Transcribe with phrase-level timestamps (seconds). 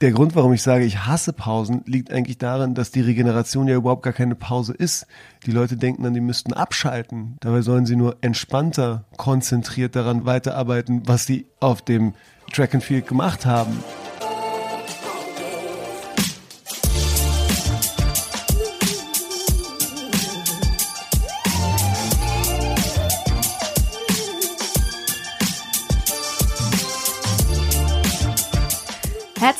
[0.00, 3.76] der Grund, warum ich sage, ich hasse Pausen, liegt eigentlich darin, dass die Regeneration ja
[3.76, 5.06] überhaupt gar keine Pause ist.
[5.44, 7.36] Die Leute denken dann, die müssten abschalten.
[7.40, 12.14] Dabei sollen sie nur entspannter, konzentriert daran weiterarbeiten, was sie auf dem
[12.50, 13.76] Track and Field gemacht haben.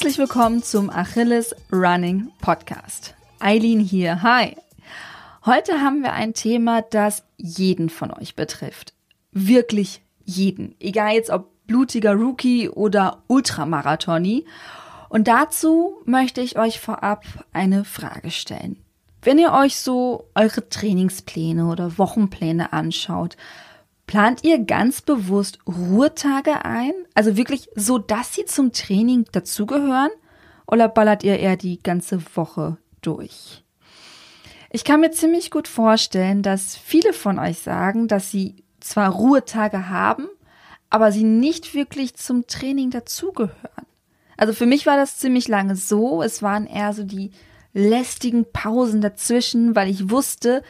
[0.01, 3.15] Herzlich willkommen zum Achilles Running Podcast.
[3.39, 4.23] Eileen hier.
[4.23, 4.57] Hi.
[5.45, 8.95] Heute haben wir ein Thema, das jeden von euch betrifft.
[9.33, 10.75] Wirklich jeden.
[10.81, 14.47] Egal jetzt ob blutiger Rookie oder Ultramarathoni.
[15.11, 18.79] Und dazu möchte ich euch vorab eine Frage stellen.
[19.21, 23.37] Wenn ihr euch so eure Trainingspläne oder Wochenpläne anschaut,
[24.11, 26.91] Plant ihr ganz bewusst Ruhetage ein?
[27.15, 30.11] Also wirklich so, dass sie zum Training dazugehören?
[30.67, 33.63] Oder ballert ihr eher die ganze Woche durch?
[34.73, 39.89] Ich kann mir ziemlich gut vorstellen, dass viele von euch sagen, dass sie zwar Ruhetage
[39.91, 40.27] haben,
[40.89, 43.87] aber sie nicht wirklich zum Training dazugehören.
[44.37, 46.21] Also für mich war das ziemlich lange so.
[46.21, 47.31] Es waren eher so die
[47.75, 50.65] lästigen Pausen dazwischen, weil ich wusste,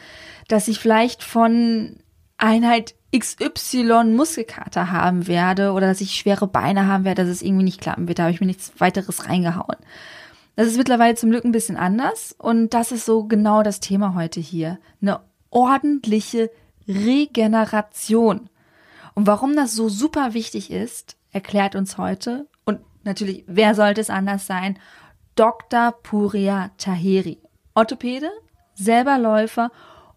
[0.47, 1.97] dass ich vielleicht von
[2.41, 7.65] Einheit XY Muskelkater haben werde oder dass ich schwere Beine haben werde, dass es irgendwie
[7.65, 8.19] nicht klappen wird.
[8.19, 9.77] Da habe ich mir nichts weiteres reingehauen.
[10.55, 14.15] Das ist mittlerweile zum Glück ein bisschen anders und das ist so genau das Thema
[14.15, 14.79] heute hier.
[15.01, 16.49] Eine ordentliche
[16.87, 18.49] Regeneration.
[19.13, 24.09] Und warum das so super wichtig ist, erklärt uns heute und natürlich, wer sollte es
[24.09, 24.79] anders sein?
[25.35, 25.91] Dr.
[26.03, 27.39] Puria Taheri,
[27.75, 28.29] Orthopäde,
[28.73, 29.71] selber Läufer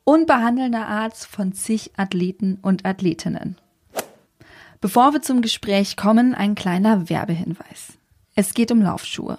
[0.05, 3.57] und behandelnder Arzt von zig Athleten und Athletinnen.
[4.81, 7.95] Bevor wir zum Gespräch kommen, ein kleiner Werbehinweis.
[8.35, 9.39] Es geht um Laufschuhe.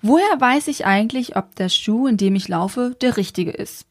[0.00, 3.86] Woher weiß ich eigentlich, ob der Schuh, in dem ich laufe, der richtige ist?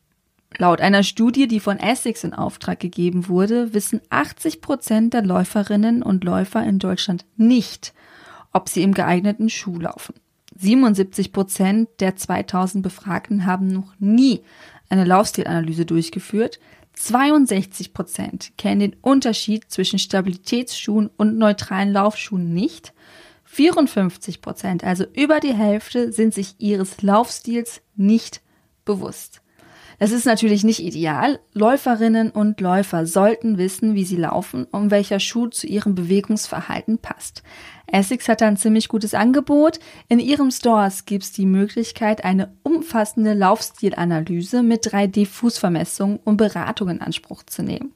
[0.58, 6.02] Laut einer Studie, die von Essex in Auftrag gegeben wurde, wissen 80 Prozent der Läuferinnen
[6.02, 7.94] und Läufer in Deutschland nicht,
[8.52, 10.16] ob sie im geeigneten Schuh laufen.
[10.56, 14.42] 77 Prozent der 2000 Befragten haben noch nie
[14.90, 16.60] eine Laufstilanalyse durchgeführt.
[16.94, 22.94] 62 Prozent kennen den Unterschied zwischen Stabilitätsschuhen und neutralen Laufschuhen nicht.
[23.46, 28.42] 54 Prozent, also über die Hälfte, sind sich ihres Laufstils nicht
[28.86, 29.42] bewusst.
[30.00, 31.40] Das ist natürlich nicht ideal.
[31.54, 37.44] Läuferinnen und Läufer sollten wissen, wie sie laufen und welcher Schuh zu ihrem Bewegungsverhalten passt.
[37.86, 39.80] Essex hat ein ziemlich gutes Angebot.
[40.08, 47.02] In ihrem Stores gibt es die Möglichkeit, eine umfassende Laufstilanalyse mit 3D-Fußvermessung und Beratung in
[47.02, 47.94] Anspruch zu nehmen.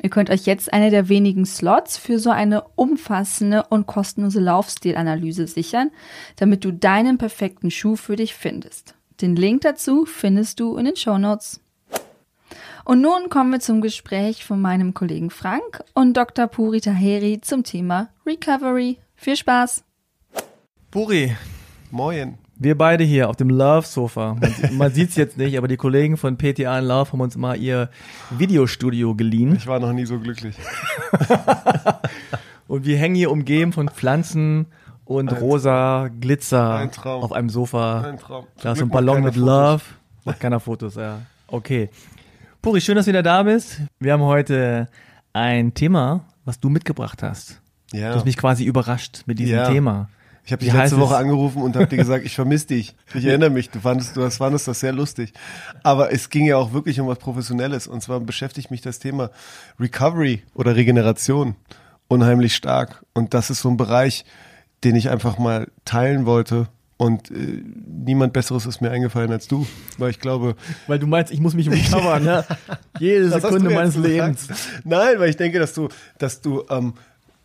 [0.00, 5.48] Ihr könnt euch jetzt eine der wenigen Slots für so eine umfassende und kostenlose Laufstilanalyse
[5.48, 5.90] sichern,
[6.36, 8.94] damit du deinen perfekten Schuh für dich findest.
[9.22, 11.60] Den Link dazu findest du in den Show Notes.
[12.84, 16.48] Und nun kommen wir zum Gespräch von meinem Kollegen Frank und Dr.
[16.48, 18.98] Puri Taheri zum Thema Recovery.
[19.14, 19.84] Viel Spaß!
[20.90, 21.36] Puri,
[21.92, 22.36] moin.
[22.56, 24.34] Wir beide hier auf dem Love-Sofa.
[24.40, 27.36] Man, man sieht es jetzt nicht, aber die Kollegen von PTA in Love haben uns
[27.36, 27.90] mal ihr
[28.30, 29.54] Videostudio geliehen.
[29.54, 30.56] Ich war noch nie so glücklich.
[32.66, 34.66] und wir hängen hier umgeben von Pflanzen
[35.18, 36.20] und ein rosa Traum.
[36.20, 38.02] Glitzer ein auf einem Sofa.
[38.02, 38.46] Ein Traum.
[38.62, 39.46] Da ist so ein Ballon mit Fotos.
[39.46, 39.82] Love.
[40.24, 41.20] Macht keiner Fotos, ja.
[41.46, 41.90] Okay.
[42.60, 43.80] Puri, schön, dass du wieder da bist.
[43.98, 44.88] Wir haben heute
[45.32, 47.60] ein Thema, was du mitgebracht hast.
[47.92, 48.10] Ja.
[48.10, 49.68] Du hast mich quasi überrascht mit diesem ja.
[49.68, 50.08] Thema.
[50.44, 52.96] Ich habe dich letzte Woche angerufen und habe dir gesagt, ich vermisse dich.
[53.14, 55.32] Ich erinnere mich, du fandest, du fandest das sehr lustig.
[55.84, 57.86] Aber es ging ja auch wirklich um was Professionelles.
[57.86, 59.30] Und zwar beschäftigt mich das Thema
[59.78, 61.54] Recovery oder Regeneration
[62.08, 63.04] unheimlich stark.
[63.14, 64.24] Und das ist so ein Bereich,
[64.84, 66.68] den ich einfach mal teilen wollte.
[66.96, 69.66] Und äh, niemand Besseres ist mir eingefallen als du,
[69.98, 70.54] weil ich glaube.
[70.86, 72.44] Weil du meinst, ich muss mich recovern, ne?
[73.00, 74.46] Jede Sekunde meines Lebens.
[74.84, 75.88] Nein, weil ich denke, dass du,
[76.18, 76.94] dass du, ähm,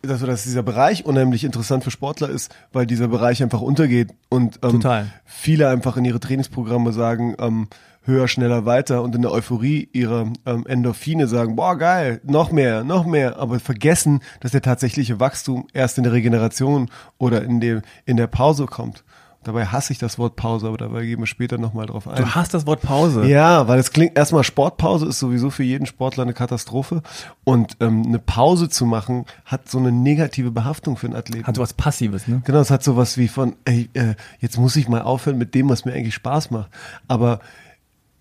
[0.02, 4.60] dass, dass dieser Bereich unheimlich interessant für Sportler ist, weil dieser Bereich einfach untergeht und
[4.62, 5.06] ähm, Total.
[5.24, 7.66] viele einfach in ihre Trainingsprogramme sagen, ähm,
[8.08, 12.82] höher, schneller, weiter und in der Euphorie ihrer ähm, Endorphine sagen, boah, geil, noch mehr,
[12.82, 17.82] noch mehr, aber vergessen, dass der tatsächliche Wachstum erst in der Regeneration oder in, dem,
[18.06, 19.04] in der Pause kommt.
[19.44, 22.16] Dabei hasse ich das Wort Pause, aber dabei gehen wir später nochmal drauf ein.
[22.16, 23.24] Du hast das Wort Pause?
[23.26, 27.02] Ja, weil es klingt erstmal Sportpause ist sowieso für jeden Sportler eine Katastrophe.
[27.44, 31.46] Und ähm, eine Pause zu machen, hat so eine negative Behaftung für einen Athleten.
[31.46, 32.42] Hat so was Passives, ne?
[32.44, 35.54] Genau, es hat so was wie von, ey, äh, jetzt muss ich mal aufhören mit
[35.54, 36.70] dem, was mir eigentlich Spaß macht.
[37.06, 37.38] Aber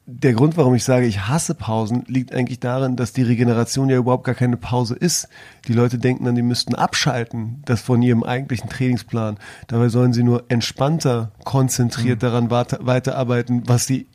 [0.10, 3.98] der Grund, warum ich sage, ich hasse Pausen, liegt eigentlich darin, dass die Regeneration ja
[3.98, 5.28] überhaupt gar keine Pause ist.
[5.68, 9.38] Die Leute denken dann, die müssten abschalten, das von ihrem eigentlichen Trainingsplan.
[9.68, 12.48] Dabei sollen sie nur entspannter, konzentriert mhm.
[12.50, 14.08] daran weiterarbeiten, was sie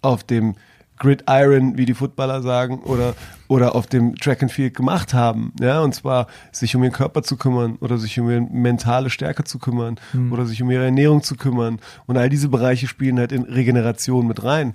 [0.00, 0.54] auf dem
[0.98, 3.14] Gridiron, wie die Footballer sagen, oder,
[3.46, 5.52] oder auf dem Track and Field gemacht haben.
[5.60, 9.44] Ja, und zwar sich um ihren Körper zu kümmern oder sich um ihre mentale Stärke
[9.44, 10.32] zu kümmern mhm.
[10.32, 11.80] oder sich um ihre Ernährung zu kümmern.
[12.06, 14.74] Und all diese Bereiche spielen halt in Regeneration mit rein.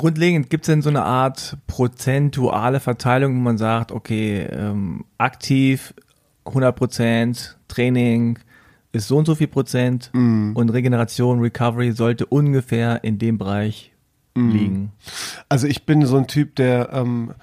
[0.00, 5.92] Grundlegend gibt es denn so eine Art prozentuale Verteilung, wo man sagt, okay, ähm, aktiv
[6.46, 8.38] 100 Prozent, Training
[8.92, 10.52] ist so und so viel Prozent mm.
[10.54, 13.92] und Regeneration, Recovery sollte ungefähr in dem Bereich
[14.34, 14.50] mm.
[14.50, 14.92] liegen.
[15.50, 17.34] Also ich bin so ein Typ, der ähm,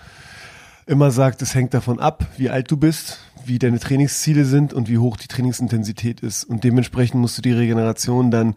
[0.87, 4.89] immer sagt, es hängt davon ab, wie alt du bist, wie deine Trainingsziele sind und
[4.89, 6.43] wie hoch die Trainingsintensität ist.
[6.43, 8.55] Und dementsprechend musst du die Regeneration dann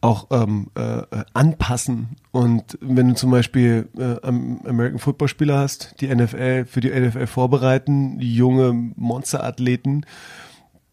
[0.00, 1.02] auch ähm, äh,
[1.34, 2.16] anpassen.
[2.32, 7.26] Und wenn du zum Beispiel äh, American Football Spieler hast, die NFL für die NFL
[7.26, 10.06] vorbereiten, junge Monsterathleten,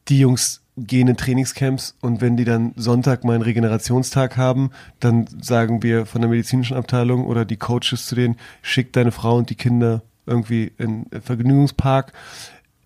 [0.10, 5.28] die Jungs gehen in Trainingscamps und wenn die dann Sonntag mal einen Regenerationstag haben, dann
[5.42, 9.50] sagen wir von der medizinischen Abteilung oder die Coaches zu denen, schick deine Frau und
[9.50, 12.14] die Kinder irgendwie in Vergnügungspark,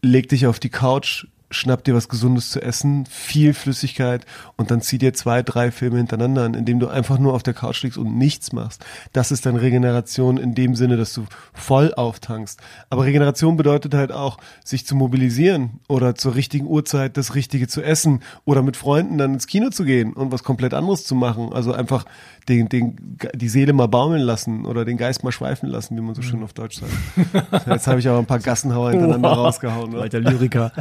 [0.02, 4.26] leg dich auf die Couch, schnapp dir was Gesundes zu essen, viel Flüssigkeit
[4.56, 7.54] und dann zieh dir zwei, drei Filme hintereinander an, indem du einfach nur auf der
[7.54, 8.84] Couch liegst und nichts machst.
[9.14, 12.60] Das ist dann Regeneration in dem Sinne, dass du voll auftankst.
[12.90, 17.82] Aber Regeneration bedeutet halt auch, sich zu mobilisieren oder zur richtigen Uhrzeit das Richtige zu
[17.82, 21.54] essen oder mit Freunden dann ins Kino zu gehen und was komplett anderes zu machen.
[21.54, 22.06] Also einfach
[22.50, 26.16] den, den, die Seele mal baumeln lassen oder den Geist mal schweifen lassen, wie man
[26.16, 27.68] so schön auf Deutsch sagt.
[27.68, 29.38] Jetzt habe ich aber ein paar Gassenhauer hintereinander wow.
[29.38, 29.92] rausgehauen.
[29.92, 30.02] Ne?
[30.02, 30.72] Alter Lyriker.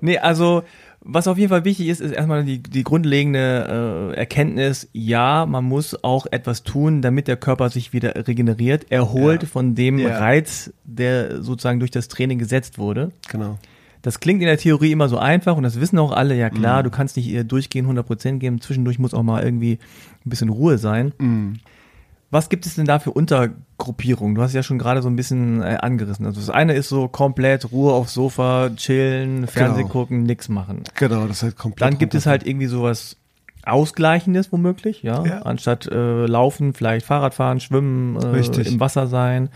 [0.00, 0.62] Nee, also
[1.08, 5.64] was auf jeden Fall wichtig ist, ist erstmal die, die grundlegende äh, Erkenntnis, ja, man
[5.64, 9.48] muss auch etwas tun, damit der Körper sich wieder regeneriert, erholt ja.
[9.48, 10.18] von dem ja.
[10.18, 13.12] Reiz, der sozusagen durch das Training gesetzt wurde.
[13.30, 13.58] Genau.
[14.02, 16.82] Das klingt in der Theorie immer so einfach und das wissen auch alle, ja klar,
[16.82, 16.84] mm.
[16.84, 19.78] du kannst nicht durchgehend 100% geben, zwischendurch muss auch mal irgendwie
[20.24, 21.12] ein bisschen Ruhe sein.
[21.18, 21.52] Mm.
[22.30, 24.34] Was gibt es denn da für Untergruppierungen?
[24.34, 26.26] Du hast ja schon gerade so ein bisschen äh, angerissen.
[26.26, 29.92] Also das eine ist so komplett Ruhe aufs Sofa, chillen, Fernsehen genau.
[29.92, 30.82] gucken, nix machen.
[30.96, 31.88] Genau, das ist halt komplett.
[31.88, 33.16] Dann gibt es halt irgendwie sowas
[33.66, 35.24] Ausgleichendes womöglich, ja.
[35.24, 35.42] ja.
[35.42, 39.50] Anstatt äh, laufen, vielleicht Fahrrad fahren, schwimmen, äh, im Wasser sein,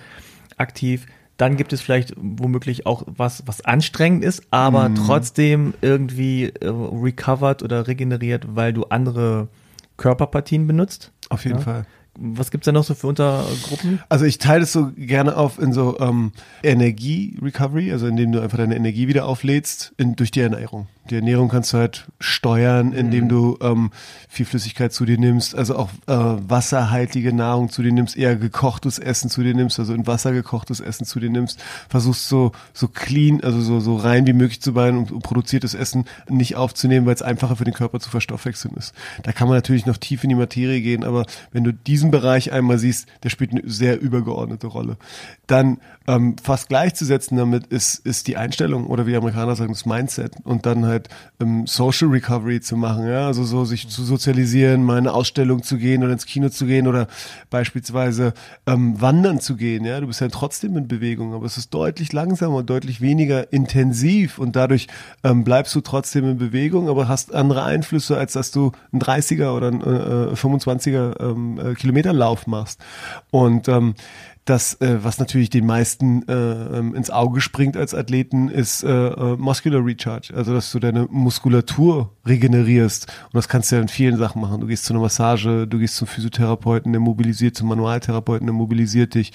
[0.56, 1.06] aktiv.
[1.36, 4.94] Dann gibt es vielleicht womöglich auch was, was anstrengend ist, aber mm.
[4.96, 9.48] trotzdem irgendwie äh, recovered oder regeneriert, weil du andere
[9.96, 11.12] Körperpartien benutzt.
[11.30, 11.64] Auf jeden ja?
[11.64, 11.86] Fall.
[12.22, 14.00] Was gibt's da noch so für Untergruppen?
[14.10, 16.32] Also ich teile es so gerne auf in so ähm,
[16.62, 20.86] Energie-Recovery, also indem du einfach deine Energie wieder auflädst in, durch die Ernährung.
[21.10, 23.28] Die Ernährung kannst du halt steuern, indem mhm.
[23.28, 23.90] du ähm,
[24.28, 26.14] viel Flüssigkeit zu dir nimmst, also auch äh,
[26.48, 30.78] wasserhaltige Nahrung zu dir nimmst, eher gekochtes Essen zu dir nimmst, also in Wasser gekochtes
[30.78, 34.72] Essen zu dir nimmst, versuchst so so clean, also so so rein wie möglich zu
[34.72, 38.76] sein und, und produziertes Essen nicht aufzunehmen, weil es einfacher für den Körper zu verstoffwechseln
[38.76, 38.94] ist.
[39.24, 42.52] Da kann man natürlich noch tief in die Materie gehen, aber wenn du diesen Bereich
[42.52, 44.96] einmal siehst, der spielt eine sehr übergeordnete Rolle.
[45.48, 50.34] Dann ähm, fast gleichzusetzen damit ist ist die Einstellung oder wie Amerikaner sagen das Mindset
[50.44, 50.99] und dann halt
[51.40, 55.62] ähm, Social Recovery zu machen, ja, also so sich zu sozialisieren, mal in eine Ausstellung
[55.62, 57.08] zu gehen oder ins Kino zu gehen oder
[57.48, 58.34] beispielsweise
[58.66, 62.12] ähm, wandern zu gehen, ja, du bist ja trotzdem in Bewegung, aber es ist deutlich
[62.12, 64.88] langsamer und deutlich weniger intensiv und dadurch
[65.24, 69.56] ähm, bleibst du trotzdem in Bewegung, aber hast andere Einflüsse, als dass du einen 30er
[69.56, 72.80] oder einen äh, 25er ähm, äh, Kilometerlauf machst.
[73.30, 73.94] Und ähm,
[74.44, 78.88] das, äh, was natürlich den meisten äh, ähm, ins Auge springt als Athleten, ist äh,
[78.88, 80.32] äh, Muscular Recharge.
[80.34, 83.06] Also, dass du deine Muskulatur regenerierst.
[83.06, 84.60] Und das kannst du ja in vielen Sachen machen.
[84.60, 89.14] Du gehst zu einer Massage, du gehst zum Physiotherapeuten, der mobilisiert, zum Manualtherapeuten, der mobilisiert
[89.14, 89.32] dich.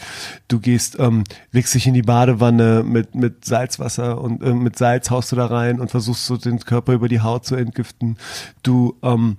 [0.48, 5.12] Du gehst, ähm, legst dich in die Badewanne mit, mit Salzwasser und äh, mit Salz
[5.12, 8.18] haust du da rein und versuchst so den Körper über die Haut zu entgiften.
[8.64, 9.38] Du, ähm,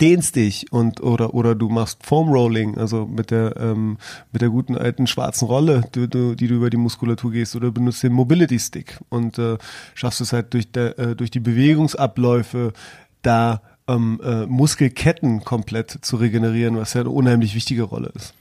[0.00, 3.98] dehnst dich und oder oder du machst Foam Rolling, also mit der ähm,
[4.32, 7.70] mit der guten alten schwarzen Rolle, die, die, die du über die Muskulatur gehst, oder
[7.70, 9.58] benutzt den Mobility Stick und äh,
[9.94, 12.72] schaffst es halt durch der äh, durch die Bewegungsabläufe
[13.22, 18.34] da ähm, äh, Muskelketten komplett zu regenerieren, was ja eine unheimlich wichtige Rolle ist.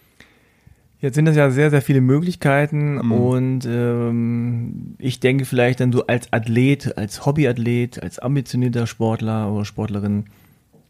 [1.00, 3.12] Jetzt sind das ja sehr, sehr viele Möglichkeiten mhm.
[3.12, 9.66] und ähm, ich denke vielleicht dann du als Athlet, als Hobbyathlet, als ambitionierter Sportler oder
[9.66, 10.26] Sportlerin,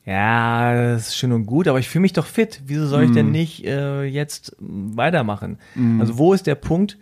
[0.05, 2.61] ja, das ist schön und gut, aber ich fühle mich doch fit.
[2.65, 3.31] Wieso soll ich denn mhm.
[3.31, 5.59] nicht äh, jetzt weitermachen?
[5.75, 6.01] Mm.
[6.01, 6.97] Also wo ist der Punkt,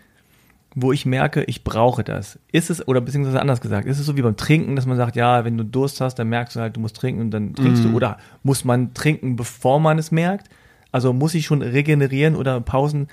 [0.75, 2.39] wo ich merke, ich brauche das?
[2.51, 5.15] Ist es, oder beziehungsweise anders gesagt, ist es so wie beim Trinken, dass man sagt,
[5.15, 7.83] ja, wenn du Durst hast, dann merkst du halt, du musst trinken und dann trinkst
[7.83, 7.85] mm.
[7.85, 7.95] du, mhm.
[7.95, 10.49] oder muss man trinken, bevor man es merkt?
[10.91, 13.07] Also muss ich schon regenerieren oder Pausen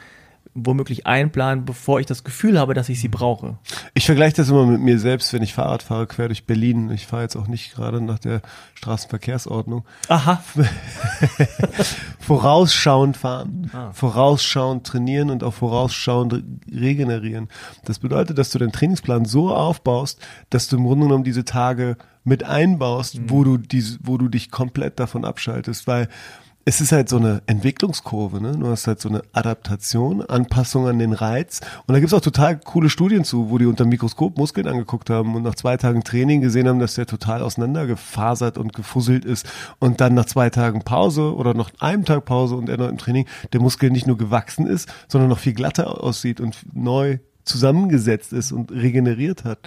[0.56, 3.58] womöglich einplanen, bevor ich das Gefühl habe, dass ich sie brauche.
[3.94, 6.90] Ich vergleiche das immer mit mir selbst, wenn ich Fahrrad fahre, quer durch Berlin.
[6.90, 8.40] Ich fahre jetzt auch nicht gerade nach der
[8.74, 9.84] Straßenverkehrsordnung.
[10.08, 10.42] Aha.
[12.20, 13.92] vorausschauend fahren, ah.
[13.92, 17.48] vorausschauend trainieren und auch vorausschauend regenerieren.
[17.84, 20.20] Das bedeutet, dass du deinen Trainingsplan so aufbaust,
[20.50, 23.30] dass du im Grunde genommen diese Tage mit einbaust, mhm.
[23.30, 26.08] wo du diese, wo du dich komplett davon abschaltest, weil
[26.68, 28.58] es ist halt so eine Entwicklungskurve, ne?
[28.58, 31.60] Du hast halt so eine Adaptation, Anpassung an den Reiz.
[31.86, 35.36] Und da gibt's auch total coole Studien zu, wo die unter Mikroskop Muskeln angeguckt haben
[35.36, 39.48] und nach zwei Tagen Training gesehen haben, dass der total auseinandergefasert und gefusselt ist.
[39.78, 43.26] Und dann nach zwei Tagen Pause oder noch einem Tag Pause und erneut im Training
[43.52, 48.52] der Muskel nicht nur gewachsen ist, sondern noch viel glatter aussieht und neu zusammengesetzt ist
[48.52, 49.58] und regeneriert hat.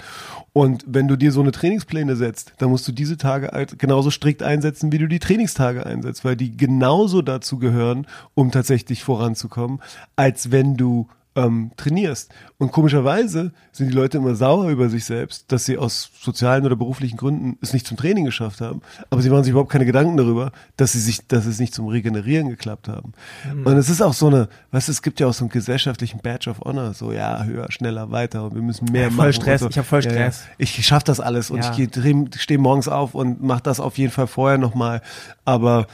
[0.53, 4.43] Und wenn du dir so eine Trainingspläne setzt, dann musst du diese Tage genauso strikt
[4.43, 8.05] einsetzen, wie du die Trainingstage einsetzt, weil die genauso dazu gehören,
[8.35, 9.79] um tatsächlich voranzukommen,
[10.15, 11.07] als wenn du
[11.39, 12.31] ähm, trainierst.
[12.57, 16.75] Und komischerweise sind die Leute immer sauer über sich selbst, dass sie aus sozialen oder
[16.75, 18.81] beruflichen Gründen es nicht zum Training geschafft haben.
[19.09, 21.87] Aber sie machen sich überhaupt keine Gedanken darüber, dass sie sich, dass es nicht zum
[21.87, 23.13] Regenerieren geklappt haben.
[23.53, 23.65] Mhm.
[23.65, 26.19] Und es ist auch so eine, weißt du, es gibt ja auch so einen gesellschaftlichen
[26.19, 29.33] Badge of Honor, so ja, höher, schneller, weiter und wir müssen mehr ja, voll machen.
[29.33, 29.69] Stress, so.
[29.69, 30.41] ich habe voll Stress.
[30.41, 30.55] Ja, ja.
[30.57, 34.27] Ich schaffe das alles und ich stehe morgens auf und mache das auf jeden Fall
[34.27, 35.01] vorher nochmal.
[35.45, 35.87] Aber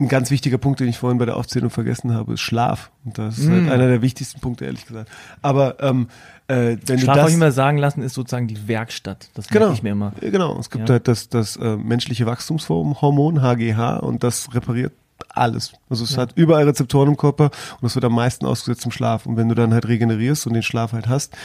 [0.00, 2.90] ein ganz wichtiger Punkt, den ich vorhin bei der Aufzählung vergessen habe, ist Schlaf.
[3.04, 3.52] Und das ist mm.
[3.52, 5.10] halt einer der wichtigsten Punkte, ehrlich gesagt.
[5.42, 6.08] Aber ähm,
[6.46, 9.30] äh, wenn Schlaf, du das, ich immer sagen lassen, ist sozusagen die Werkstatt.
[9.34, 10.12] Das genau, ich mir immer.
[10.20, 10.94] Genau, es gibt ja.
[10.94, 14.92] halt das, das äh, menschliche Wachstumshormon, HGH, und das repariert
[15.28, 15.72] alles.
[15.88, 16.18] Also es ja.
[16.18, 19.26] hat überall Rezeptoren im Körper und es wird am meisten ausgesetzt im Schlaf.
[19.26, 21.36] Und wenn du dann halt regenerierst und den Schlaf halt hast,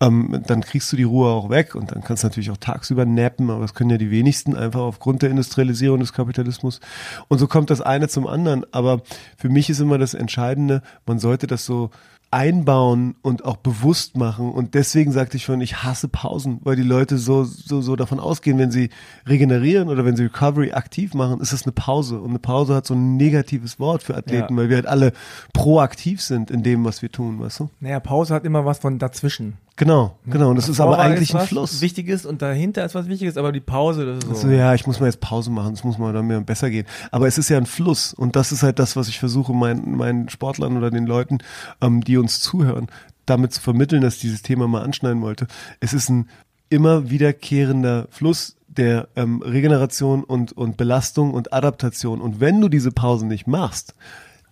[0.00, 3.04] ähm, dann kriegst du die Ruhe auch weg und dann kannst du natürlich auch tagsüber
[3.04, 6.80] nappen, aber das können ja die wenigsten einfach aufgrund der Industrialisierung des Kapitalismus.
[7.28, 8.64] Und so kommt das eine zum anderen.
[8.72, 9.02] Aber
[9.36, 11.90] für mich ist immer das Entscheidende, man sollte das so
[12.32, 14.50] einbauen und auch bewusst machen.
[14.50, 18.18] Und deswegen sagte ich schon, ich hasse Pausen, weil die Leute so, so, so davon
[18.18, 18.88] ausgehen, wenn sie
[19.28, 22.20] regenerieren oder wenn sie Recovery aktiv machen, ist das eine Pause.
[22.20, 24.56] Und eine Pause hat so ein negatives Wort für Athleten, ja.
[24.56, 25.12] weil wir halt alle
[25.52, 27.70] proaktiv sind in dem, was wir tun, weißt du?
[27.80, 29.58] Naja, Pause hat immer was von dazwischen.
[29.76, 30.50] Genau, genau.
[30.50, 31.80] Und das ist aber eigentlich ein Fluss.
[31.80, 34.30] Wichtiges und dahinter ist was Wichtiges, aber die Pause, das ist so.
[34.32, 36.86] Also, ja, ich muss mal jetzt Pause machen, das muss mal dann mir besser gehen.
[37.10, 39.96] Aber es ist ja ein Fluss und das ist halt das, was ich versuche, meinen,
[39.96, 41.38] meinen Sportlern oder den Leuten,
[41.80, 42.88] ähm, die uns zuhören,
[43.24, 45.46] damit zu vermitteln, dass ich dieses Thema mal anschneiden wollte.
[45.80, 46.28] Es ist ein
[46.68, 52.20] immer wiederkehrender Fluss der ähm, Regeneration und, und Belastung und Adaptation.
[52.20, 53.94] Und wenn du diese Pausen nicht machst,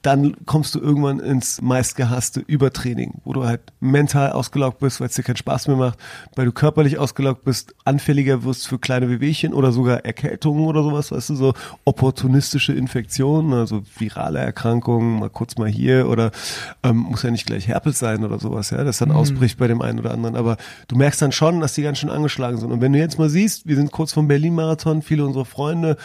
[0.03, 5.15] dann kommst du irgendwann ins meistgehasste Übertraining, wo du halt mental ausgelaugt bist, weil es
[5.15, 5.99] dir keinen Spaß mehr macht,
[6.37, 11.13] weil du körperlich ausgelaugt bist, anfälliger wirst für kleine Wehwehchen oder sogar Erkältungen oder sowas,
[11.13, 11.55] weißt du, so
[11.85, 16.31] opportunistische Infektionen, also virale Erkrankungen, mal kurz mal hier oder
[16.83, 19.17] ähm, muss ja nicht gleich Herpes sein oder sowas, ja, das dann mhm.
[19.17, 20.57] ausbricht bei dem einen oder anderen, aber
[20.89, 23.29] du merkst dann schon, dass die ganz schön angeschlagen sind und wenn du jetzt mal
[23.29, 25.99] siehst, wir sind kurz vom Berlin-Marathon, viele unserer Freunde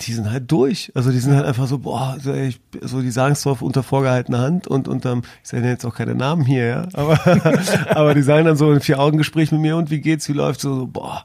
[0.00, 0.90] die sind halt durch.
[0.94, 3.82] Also die sind halt einfach so, boah, so, ich, so die sagen es zwar unter
[3.82, 7.20] vorgehaltener Hand und unterm, ich sage jetzt auch keine Namen hier, ja, aber,
[7.94, 10.74] aber die sagen dann so ein Vier-Augen-Gespräch mit mir und wie geht's, wie läuft's, so,
[10.74, 11.24] so, boah,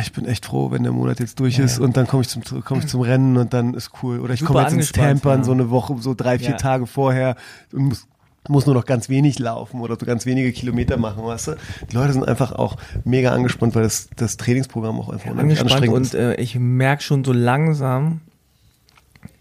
[0.00, 1.84] ich bin echt froh, wenn der Monat jetzt durch ja, ist ja.
[1.84, 4.18] und dann komme ich zum komme ich zum Rennen und dann ist cool.
[4.20, 5.44] Oder ich komme jetzt ins Tampern ja.
[5.44, 7.36] so eine Woche, so drei, vier Tage vorher
[7.72, 8.08] und muss
[8.48, 11.56] muss nur noch ganz wenig laufen oder so ganz wenige Kilometer machen, weißt du?
[11.90, 16.06] Die Leute sind einfach auch mega angespannt, weil das, das Trainingsprogramm auch einfach unheimlich anstrengend
[16.06, 16.14] ist.
[16.14, 18.20] Und äh, ich merke schon so langsam,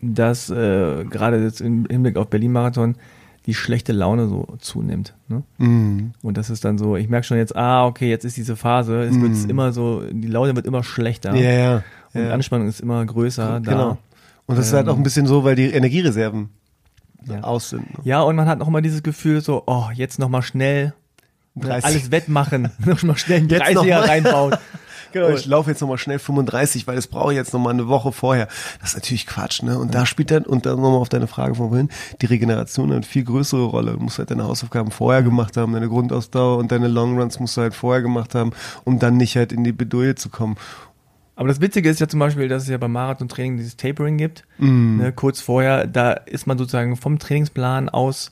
[0.01, 2.95] dass äh, gerade jetzt im Hinblick auf Berlin-Marathon
[3.45, 5.13] die schlechte Laune so zunimmt.
[5.27, 5.43] Ne?
[5.59, 6.13] Mm.
[6.23, 9.03] Und das ist dann so, ich merke schon jetzt, ah, okay, jetzt ist diese Phase,
[9.03, 9.21] es mm.
[9.21, 9.49] wird mhm.
[9.49, 11.35] immer so, die Laune wird immer schlechter.
[11.35, 11.75] Ja, ja.
[12.13, 12.27] Und ja.
[12.27, 13.61] die Anspannung ist immer größer.
[13.63, 13.77] Genau.
[13.77, 13.97] Da.
[14.47, 16.49] Und das ähm, ist halt auch ein bisschen so, weil die Energiereserven
[17.27, 17.41] ja.
[17.41, 17.97] aus sind.
[17.97, 17.99] Ne?
[18.03, 20.93] Ja, und man hat noch mal dieses Gefühl so, oh, jetzt noch mal schnell
[21.55, 21.85] 30.
[21.85, 24.55] alles wettmachen, noch mal schnell einen 30er reinbauen.
[25.15, 28.11] Genau, ich laufe jetzt nochmal schnell 35, weil das brauche ich jetzt nochmal eine Woche
[28.11, 28.49] vorher.
[28.81, 29.79] Das ist natürlich Quatsch, ne?
[29.79, 31.89] Und da spielt dann, und dann nochmal auf deine Frage von vorhin,
[32.21, 33.93] die Regeneration eine viel größere Rolle.
[33.93, 37.61] Du musst halt deine Hausaufgaben vorher gemacht haben, deine Grundausdauer und deine Longruns musst du
[37.61, 38.51] halt vorher gemacht haben,
[38.83, 40.57] um dann nicht halt in die Bedouille zu kommen.
[41.35, 44.43] Aber das Witzige ist ja zum Beispiel, dass es ja beim Marathon-Training dieses Tapering gibt.
[44.57, 44.97] Mm.
[44.97, 48.31] Ne, kurz vorher, da ist man sozusagen vom Trainingsplan aus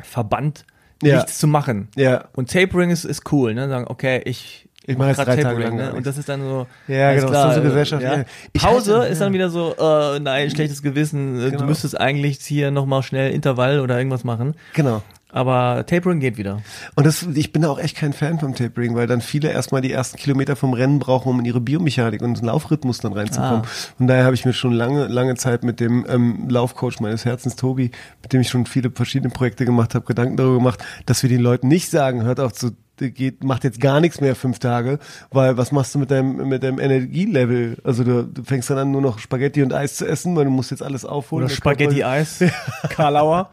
[0.00, 0.64] verbannt,
[1.02, 1.16] ja.
[1.16, 1.88] nichts zu machen.
[1.96, 2.26] Ja.
[2.34, 3.68] Und Tapering ist, ist cool, ne?
[3.68, 5.76] Sagen, okay, ich ich mache jetzt drei Tapering, Tage lang.
[5.76, 5.94] Ne?
[5.94, 6.66] Und das ist dann so.
[6.88, 7.28] Ja, genau.
[7.28, 8.02] Klar, das ist so Gesellschaft.
[8.02, 8.24] Ja.
[8.52, 11.38] Pause hatte, ist dann wieder so, äh, nein, schlechtes Gewissen.
[11.38, 11.58] Genau.
[11.58, 14.54] Du müsstest eigentlich hier nochmal schnell Intervall oder irgendwas machen.
[14.74, 15.02] Genau.
[15.34, 16.62] Aber Tapering geht wieder.
[16.94, 19.90] Und das, ich bin auch echt kein Fan vom Tapering, weil dann viele erstmal die
[19.90, 23.62] ersten Kilometer vom Rennen brauchen, um in ihre Biomechanik und den Laufrhythmus dann reinzukommen.
[23.64, 23.94] Ah.
[23.98, 27.56] Und daher habe ich mir schon lange, lange Zeit mit dem ähm, Laufcoach meines Herzens,
[27.56, 27.90] Tobi,
[28.22, 31.40] mit dem ich schon viele verschiedene Projekte gemacht habe, Gedanken darüber gemacht, dass wir den
[31.40, 34.98] Leuten nicht sagen, hört auf zu geht, macht jetzt gar nichts mehr fünf Tage,
[35.30, 37.76] weil was machst du mit deinem, mit deinem Energielevel?
[37.84, 40.50] Also du, du fängst dann an, nur noch Spaghetti und Eis zu essen, weil du
[40.50, 41.44] musst jetzt alles aufholen.
[41.46, 42.44] Oder Spaghetti-Eis,
[42.90, 43.50] Karlauer.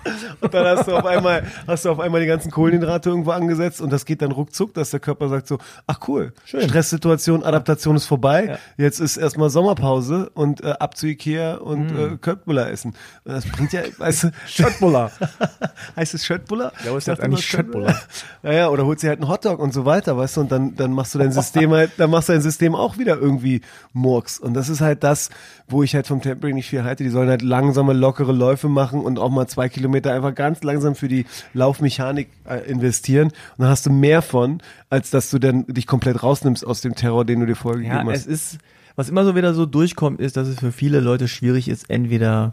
[0.40, 3.80] und dann hast du auf einmal, hast du auf einmal die ganzen Kohlenhydrate irgendwo angesetzt
[3.80, 6.62] und das geht dann ruckzuck, dass der Körper sagt so, ach cool, Schön.
[6.62, 8.58] Stresssituation, Adaptation ist vorbei, ja.
[8.84, 12.14] jetzt ist erstmal Sommerpause und äh, ab zu Ikea und mm.
[12.14, 12.94] äh, Köttbullar essen.
[13.24, 15.10] Das bringt ja, weißt du, Schöttbullar.
[15.96, 16.72] heißt es Schöttbullar?
[16.84, 18.00] Ja, ist das eigentlich Schöttbullar?
[18.42, 20.76] Ja, ja, oder holst dir halt einen Hotdog und so weiter, weißt du, und dann,
[20.76, 23.62] dann machst du dein System halt, dann machst du dein System auch wieder irgendwie
[23.92, 24.38] Murks.
[24.38, 25.30] Und das ist halt das,
[25.68, 27.02] wo ich halt vom Tempering nicht viel halte.
[27.02, 30.94] Die sollen halt langsame, lockere Läufe machen und auch mal zwei Kilometer einfach ganz langsam
[30.94, 33.28] für die Laufmechanik äh, investieren.
[33.28, 34.60] Und dann hast du mehr von,
[34.90, 38.06] als dass du dann dich komplett rausnimmst aus dem Terror, den du dir vorher gegeben
[38.06, 38.26] ja, hast.
[38.26, 38.58] Es ist,
[38.96, 42.52] was immer so wieder so durchkommt, ist, dass es für viele Leute schwierig ist, entweder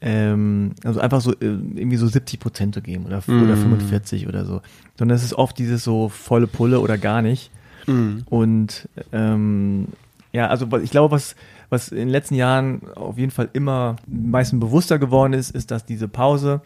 [0.00, 3.42] ähm, also einfach so äh, irgendwie so 70 Prozent zu geben oder, mm.
[3.42, 4.62] oder 45 oder so.
[4.98, 7.50] Sondern es ist oft dieses so volle Pulle oder gar nicht.
[7.86, 8.18] Mm.
[8.26, 9.88] Und ähm,
[10.32, 11.36] ja, also ich glaube, was,
[11.68, 15.84] was in den letzten Jahren auf jeden Fall immer meistens bewusster geworden ist, ist, dass
[15.84, 16.62] diese Pause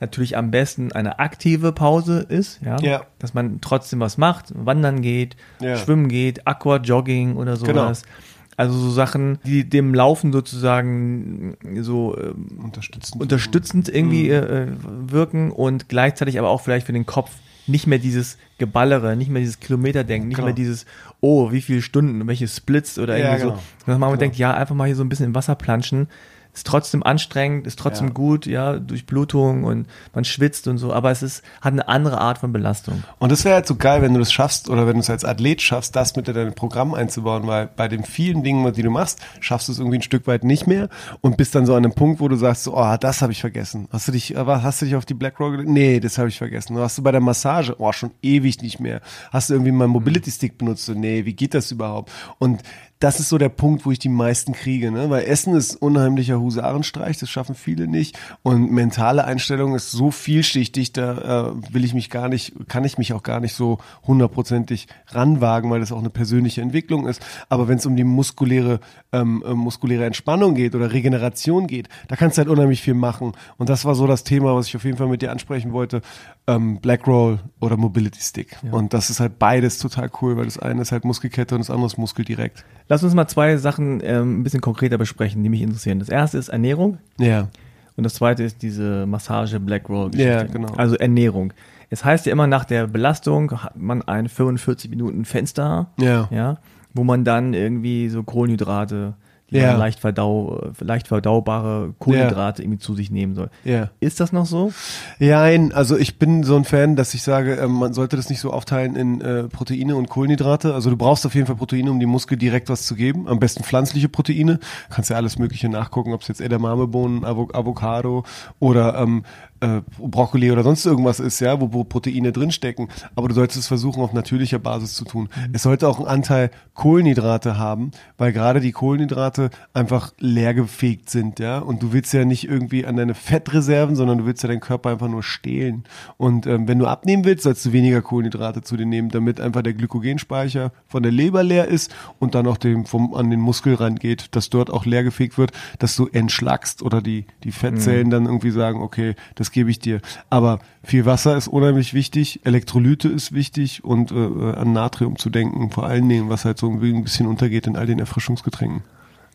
[0.00, 3.06] natürlich am besten eine aktive Pause ist, ja, ja.
[3.20, 5.76] dass man trotzdem was macht, wandern geht, ja.
[5.76, 8.02] schwimmen geht, Aqua Jogging oder sowas.
[8.02, 8.12] Genau.
[8.56, 14.32] Also so Sachen, die dem Laufen sozusagen so ähm, unterstützend, unterstützend irgendwie mhm.
[14.32, 14.66] äh,
[15.10, 17.30] wirken und gleichzeitig aber auch vielleicht für den Kopf
[17.66, 20.46] nicht mehr dieses Geballere, nicht mehr dieses Kilometerdenken, nicht genau.
[20.46, 20.84] mehr dieses,
[21.20, 23.54] oh, wie viele Stunden, welche Splits oder irgendwie ja, genau.
[23.54, 23.86] so.
[23.86, 24.16] Dass man genau.
[24.16, 26.08] denkt, ja, einfach mal hier so ein bisschen im Wasser planschen
[26.54, 28.12] ist trotzdem anstrengend, ist trotzdem ja.
[28.12, 32.20] gut, ja, durch Blutung und man schwitzt und so, aber es ist, hat eine andere
[32.20, 33.02] Art von Belastung.
[33.18, 35.24] Und das wäre halt so geil, wenn du das schaffst oder wenn du es als
[35.24, 38.90] Athlet schaffst, das mit in dein Programm einzubauen, weil bei den vielen Dingen, die du
[38.90, 40.88] machst, schaffst du es irgendwie ein Stück weit nicht mehr
[41.22, 43.40] und bist dann so an einem Punkt, wo du sagst, so, oh, das habe ich
[43.40, 43.88] vergessen.
[43.90, 45.70] Hast du dich, hast du dich auf die Black Rock gelegt?
[45.70, 46.76] Nee, das habe ich vergessen.
[46.78, 49.00] Hast du bei der Massage, oh, schon ewig nicht mehr.
[49.30, 50.84] Hast du irgendwie mal Mobility Stick benutzt?
[50.84, 52.10] So, nee, wie geht das überhaupt?
[52.38, 52.62] Und
[53.02, 55.10] das ist so der Punkt, wo ich die meisten kriege, ne?
[55.10, 58.16] Weil Essen ist unheimlicher Husarenstreich, das schaffen viele nicht.
[58.44, 62.98] Und mentale Einstellung ist so vielschichtig, da äh, will ich mich gar nicht, kann ich
[62.98, 67.20] mich auch gar nicht so hundertprozentig ranwagen, weil das auch eine persönliche Entwicklung ist.
[67.48, 68.78] Aber wenn es um die muskuläre,
[69.10, 73.32] ähm, äh, muskuläre Entspannung geht oder Regeneration geht, da kannst du halt unheimlich viel machen.
[73.58, 76.02] Und das war so das Thema, was ich auf jeden Fall mit dir ansprechen wollte.
[76.46, 78.58] Ähm, Black Roll oder Mobility Stick.
[78.62, 78.72] Ja.
[78.72, 81.70] Und das ist halt beides total cool, weil das eine ist halt Muskelkette und das
[81.70, 82.64] andere ist Muskeldirekt.
[82.92, 85.98] Lass uns mal zwei Sachen ähm, ein bisschen konkreter besprechen, die mich interessieren.
[85.98, 86.98] Das erste ist Ernährung.
[87.18, 87.48] Ja.
[87.96, 90.14] Und das zweite ist diese Massage Black Roll.
[90.14, 90.74] Ja, genau.
[90.74, 91.54] Also Ernährung.
[91.88, 95.86] Es heißt ja immer, nach der Belastung hat man ein 45 Minuten Fenster.
[95.98, 96.28] Ja.
[96.30, 96.58] Ja.
[96.92, 99.14] Wo man dann irgendwie so Kohlenhydrate
[99.60, 99.76] ja.
[99.76, 102.66] leicht, verdau, leicht verdaubare Kohlenhydrate ja.
[102.66, 103.50] irgendwie zu sich nehmen soll.
[103.64, 103.90] Ja.
[104.00, 104.72] Ist das noch so?
[105.18, 108.40] Ja, also ich bin so ein Fan, dass ich sage, ähm, man sollte das nicht
[108.40, 110.74] so aufteilen in äh, Proteine und Kohlenhydrate.
[110.74, 113.28] Also du brauchst auf jeden Fall Proteine, um die Muskel direkt was zu geben.
[113.28, 114.58] Am besten pflanzliche Proteine.
[114.90, 118.24] Kannst ja alles Mögliche nachgucken, ob es jetzt Edamamebohnen, Avocado
[118.58, 119.24] oder ähm,
[119.62, 122.88] äh, Brokkoli oder sonst irgendwas ist, ja, wo, wo Proteine drinstecken.
[123.14, 125.28] Aber du solltest es versuchen, auf natürlicher Basis zu tun.
[125.34, 125.54] Mhm.
[125.54, 131.58] Es sollte auch einen Anteil Kohlenhydrate haben, weil gerade die Kohlenhydrate einfach leergefegt sind, ja.
[131.58, 134.90] Und du willst ja nicht irgendwie an deine Fettreserven, sondern du willst ja deinen Körper
[134.90, 135.84] einfach nur stehlen.
[136.16, 139.62] Und ähm, wenn du abnehmen willst, sollst du weniger Kohlenhydrate zu dir nehmen, damit einfach
[139.62, 143.74] der Glykogenspeicher von der Leber leer ist und dann auch dem vom, an den Muskel
[143.74, 148.10] rangeht, dass dort auch leergefegt wird, dass du entschlackst oder die, die Fettzellen mhm.
[148.10, 150.00] dann irgendwie sagen, okay, das gebe ich dir.
[150.30, 155.70] Aber viel Wasser ist unheimlich wichtig, Elektrolyte ist wichtig und äh, an Natrium zu denken,
[155.70, 158.82] vor allen Dingen, was halt so ein bisschen untergeht in all den Erfrischungsgetränken.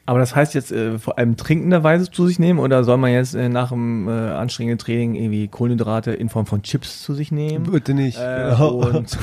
[0.08, 3.36] Aber das heißt jetzt äh, vor allem trinkenderweise zu sich nehmen oder soll man jetzt
[3.36, 7.70] äh, nach dem äh, anstrengenden Training irgendwie Kohlenhydrate in Form von Chips zu sich nehmen?
[7.70, 8.18] Bitte nicht.
[8.18, 9.18] Äh, und, und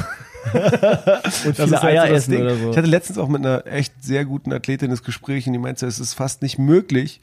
[1.57, 2.71] viele Eier halt so essen oder so.
[2.71, 5.87] Ich hatte letztens auch mit einer echt sehr guten Athletin das Gespräch und die meinte,
[5.87, 7.23] es ist fast nicht möglich,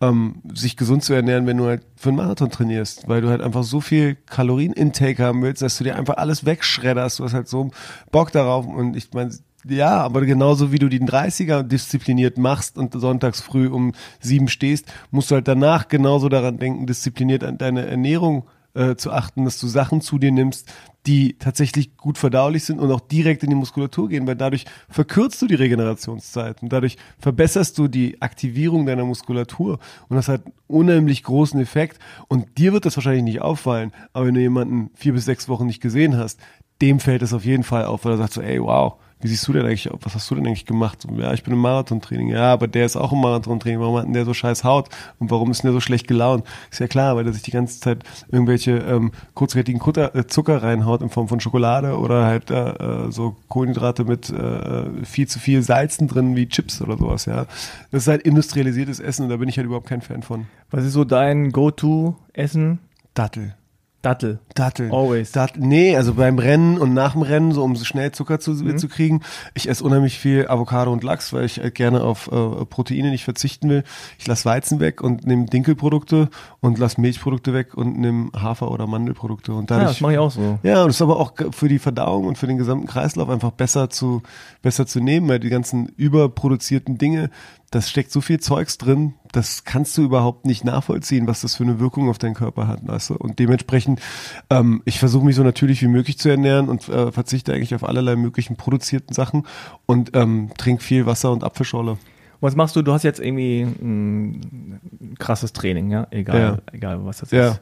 [0.00, 3.40] ähm, sich gesund zu ernähren, wenn du halt für einen Marathon trainierst, weil du halt
[3.40, 7.18] einfach so viel Kalorienintake haben willst, dass du dir einfach alles wegschredderst.
[7.18, 7.70] Du hast halt so
[8.12, 9.32] Bock darauf und ich meine,
[9.66, 14.86] ja, aber genauso wie du den 30er diszipliniert machst und sonntags früh um sieben stehst,
[15.10, 18.44] musst du halt danach genauso daran denken, diszipliniert an deine Ernährung
[18.78, 20.72] äh, zu achten, dass du Sachen zu dir nimmst,
[21.06, 25.42] die tatsächlich gut verdaulich sind und auch direkt in die Muskulatur gehen, weil dadurch verkürzt
[25.42, 31.24] du die Regenerationszeit und dadurch verbesserst du die Aktivierung deiner Muskulatur und das hat unheimlich
[31.24, 31.98] großen Effekt.
[32.28, 35.66] Und dir wird das wahrscheinlich nicht auffallen, aber wenn du jemanden vier bis sechs Wochen
[35.66, 36.38] nicht gesehen hast,
[36.80, 39.46] dem fällt es auf jeden Fall auf, weil er sagt so, ey, wow, wie siehst
[39.48, 41.06] du denn eigentlich, was hast du denn eigentlich gemacht?
[41.16, 42.28] Ja, ich bin im Marathontraining.
[42.28, 43.80] Ja, aber der ist auch im Marathontraining.
[43.80, 44.88] Warum hat denn der so scheiß Haut?
[45.18, 46.44] Und warum ist denn der so schlecht gelaunt?
[46.70, 50.62] Ist ja klar, weil der sich die ganze Zeit irgendwelche ähm, kurzkettigen Kutter, äh, Zucker
[50.62, 55.62] reinhaut in Form von Schokolade oder halt äh, so Kohlenhydrate mit äh, viel zu viel
[55.62, 57.46] Salzen drin, wie Chips oder sowas, ja.
[57.90, 60.46] Das ist halt industrialisiertes Essen und da bin ich halt überhaupt kein Fan von.
[60.70, 62.78] Was ist so dein Go-To-Essen?
[63.14, 63.54] Dattel.
[64.02, 64.38] Dattel.
[64.54, 64.92] Dattel.
[64.92, 65.32] Always.
[65.32, 65.60] Dattel.
[65.60, 68.78] Nee, also beim Rennen und nach dem Rennen, so um so schnell Zucker zu, mhm.
[68.78, 69.22] zu kriegen.
[69.54, 73.68] Ich esse unheimlich viel Avocado und Lachs, weil ich gerne auf äh, Proteine nicht verzichten
[73.68, 73.82] will.
[74.16, 76.28] Ich lasse Weizen weg und nehme Dinkelprodukte
[76.60, 79.52] und lasse Milchprodukte weg und nehme Hafer- oder Mandelprodukte.
[79.52, 80.60] Und dadurch, ja, das mache ich auch so.
[80.62, 83.50] Ja, und das ist aber auch für die Verdauung und für den gesamten Kreislauf einfach
[83.50, 84.22] besser zu,
[84.62, 87.30] besser zu nehmen, weil die ganzen überproduzierten Dinge
[87.70, 91.64] das steckt so viel Zeugs drin, das kannst du überhaupt nicht nachvollziehen, was das für
[91.64, 93.14] eine Wirkung auf deinen Körper hat, weißt du?
[93.16, 94.00] Und dementsprechend,
[94.48, 97.84] ähm, ich versuche mich so natürlich wie möglich zu ernähren und äh, verzichte eigentlich auf
[97.84, 99.46] allerlei möglichen produzierten Sachen
[99.84, 101.98] und ähm, trink viel Wasser und Apfelschorle.
[102.40, 102.82] Was machst du?
[102.82, 106.06] Du hast jetzt irgendwie ein krasses Training, ja?
[106.10, 106.58] Egal, ja.
[106.72, 107.48] egal was das ja.
[107.48, 107.60] ist.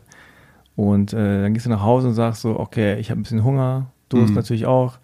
[0.77, 3.42] Und äh, dann gehst du nach Hause und sagst so, okay, ich habe ein bisschen
[3.42, 4.37] Hunger, du hast mhm.
[4.37, 4.99] natürlich auch.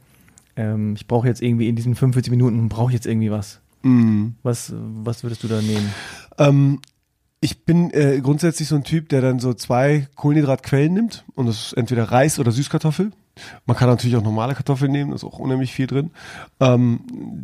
[0.54, 3.61] Ähm, ich brauche jetzt irgendwie in diesen 45 Minuten, brauche jetzt irgendwie was.
[3.82, 4.36] Mhm.
[4.42, 5.92] Was, was würdest du da nehmen?
[6.38, 6.80] Ähm,
[7.40, 11.66] ich bin äh, grundsätzlich so ein Typ, der dann so zwei Kohlenhydratquellen nimmt und das
[11.66, 13.10] ist entweder Reis oder Süßkartoffel.
[13.66, 16.10] Man kann natürlich auch normale Kartoffeln nehmen, da ist auch unheimlich viel drin.
[16.60, 17.00] Ähm,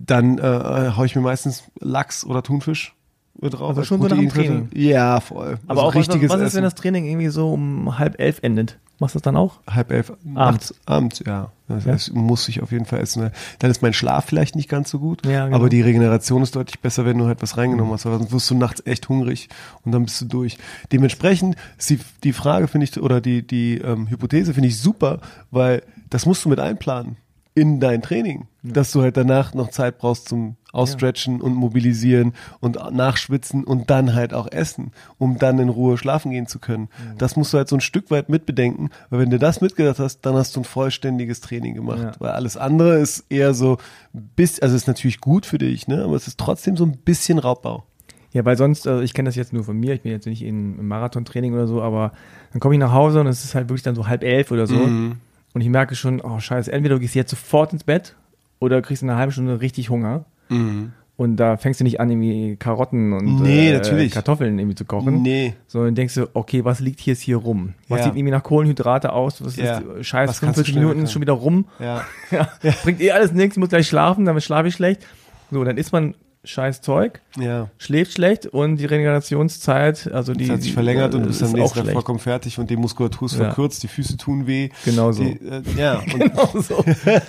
[0.06, 2.94] dann äh, haue ich mir meistens Lachs oder Thunfisch
[3.40, 3.68] drauf.
[3.70, 4.68] Also schon so nach dem Training.
[4.74, 5.58] Ja, voll.
[5.66, 8.40] Aber also auch richtiges was, was ist, wenn das Training irgendwie so um halb elf
[8.42, 8.78] endet?
[9.00, 9.60] Machst du das dann auch?
[9.70, 10.12] Halb elf.
[10.34, 10.74] Abends.
[10.84, 11.52] Abends, ja.
[11.68, 11.92] Das ja.
[11.92, 13.30] heißt, muss ich auf jeden Fall essen.
[13.60, 15.56] Dann ist mein Schlaf vielleicht nicht ganz so gut, ja, genau.
[15.56, 18.02] aber die Regeneration ist deutlich besser, wenn du halt was reingenommen hast.
[18.02, 19.48] Sonst wirst du nachts echt hungrig
[19.84, 20.58] und dann bist du durch.
[20.90, 25.20] Dementsprechend ist die, die Frage, finde ich, oder die, die ähm, Hypothese finde ich super,
[25.52, 27.16] weil das musst du mit einplanen
[27.58, 28.72] in dein Training, ja.
[28.72, 31.42] dass du halt danach noch Zeit brauchst zum Ausstretchen ja.
[31.42, 36.46] und mobilisieren und nachschwitzen und dann halt auch essen, um dann in Ruhe schlafen gehen
[36.46, 36.88] zu können.
[36.98, 37.14] Ja.
[37.18, 40.20] Das musst du halt so ein Stück weit mitbedenken, weil wenn du das mitgedacht hast,
[40.20, 43.78] dann hast du ein vollständiges Training gemacht, weil alles andere ist eher so
[44.12, 47.40] bis, also ist natürlich gut für dich, ne, aber es ist trotzdem so ein bisschen
[47.40, 47.84] Raubbau.
[48.30, 50.42] Ja, weil sonst, also ich kenne das jetzt nur von mir, ich bin jetzt nicht
[50.42, 52.12] in, im Marathontraining oder so, aber
[52.52, 54.68] dann komme ich nach Hause und es ist halt wirklich dann so halb elf oder
[54.68, 54.76] so.
[54.76, 55.16] Mhm
[55.54, 58.14] und ich merke schon, oh scheiße, entweder du gehst jetzt sofort ins Bett
[58.58, 60.24] oder kriegst in einer halben Stunde richtig Hunger.
[60.48, 60.92] Mhm.
[61.16, 65.22] Und da fängst du nicht an, irgendwie Karotten und nee, äh, Kartoffeln irgendwie zu kochen.
[65.22, 65.54] Nee.
[65.66, 67.74] Sondern denkst du, okay, was liegt hier jetzt hier rum?
[67.88, 68.04] Was ja.
[68.04, 69.44] sieht irgendwie nach Kohlenhydrate aus?
[69.44, 69.78] Was ja.
[69.78, 71.64] ist scheiß 45 Minuten ist schon wieder rum.
[71.80, 72.04] Ja.
[72.30, 72.48] ja.
[72.84, 75.04] Bringt eh alles nichts, muss gleich schlafen, damit schlafe ich schlecht.
[75.50, 77.68] So, dann isst man scheiß Zeug, ja.
[77.78, 80.46] schläft schlecht und die Regenerationszeit, also die.
[80.46, 83.26] Das hat sich verlängert und du bist am nächsten Tag vollkommen fertig und die Muskulatur
[83.26, 83.46] ist ja.
[83.46, 84.70] verkürzt, die Füße tun weh.
[84.84, 85.24] Genau so.
[85.24, 86.84] Die, äh, ja, genau so.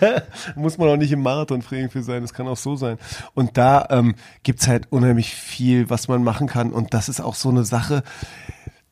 [0.55, 2.97] muss man auch nicht im Marathon-Training für sein, das kann auch so sein.
[3.33, 7.35] Und da ähm, gibt's halt unheimlich viel, was man machen kann und das ist auch
[7.35, 8.03] so eine Sache,